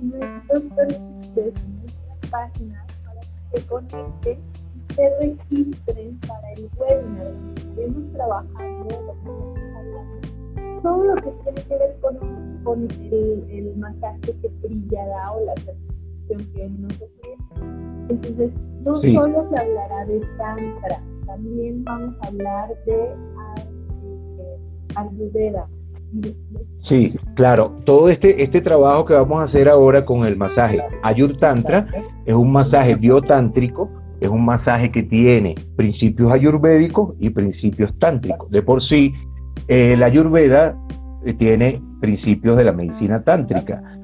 [0.00, 4.38] en nuestros perfiles, en nuestra página, para que se conecten
[4.74, 7.32] y se registren para el webinar.
[7.56, 10.82] Estamos trabajando lo que estamos hablando.
[10.82, 15.54] Todo lo que tiene que ver con, con el, el masaje que brillará o la
[16.28, 16.34] que
[18.08, 18.52] entonces,
[18.84, 23.08] no solo se hablará de Tantra, también vamos a hablar de
[24.94, 25.66] Ayurveda.
[26.88, 27.72] Sí, claro.
[27.84, 31.86] Todo este, este trabajo que vamos a hacer ahora con el masaje Ayur Tantra
[32.24, 38.48] es un masaje biotántrico, es un masaje que tiene principios ayurvédicos y principios tántricos.
[38.50, 39.12] De por sí,
[39.66, 40.76] eh, la Ayurveda
[41.24, 43.95] eh, tiene principios de la medicina tántrica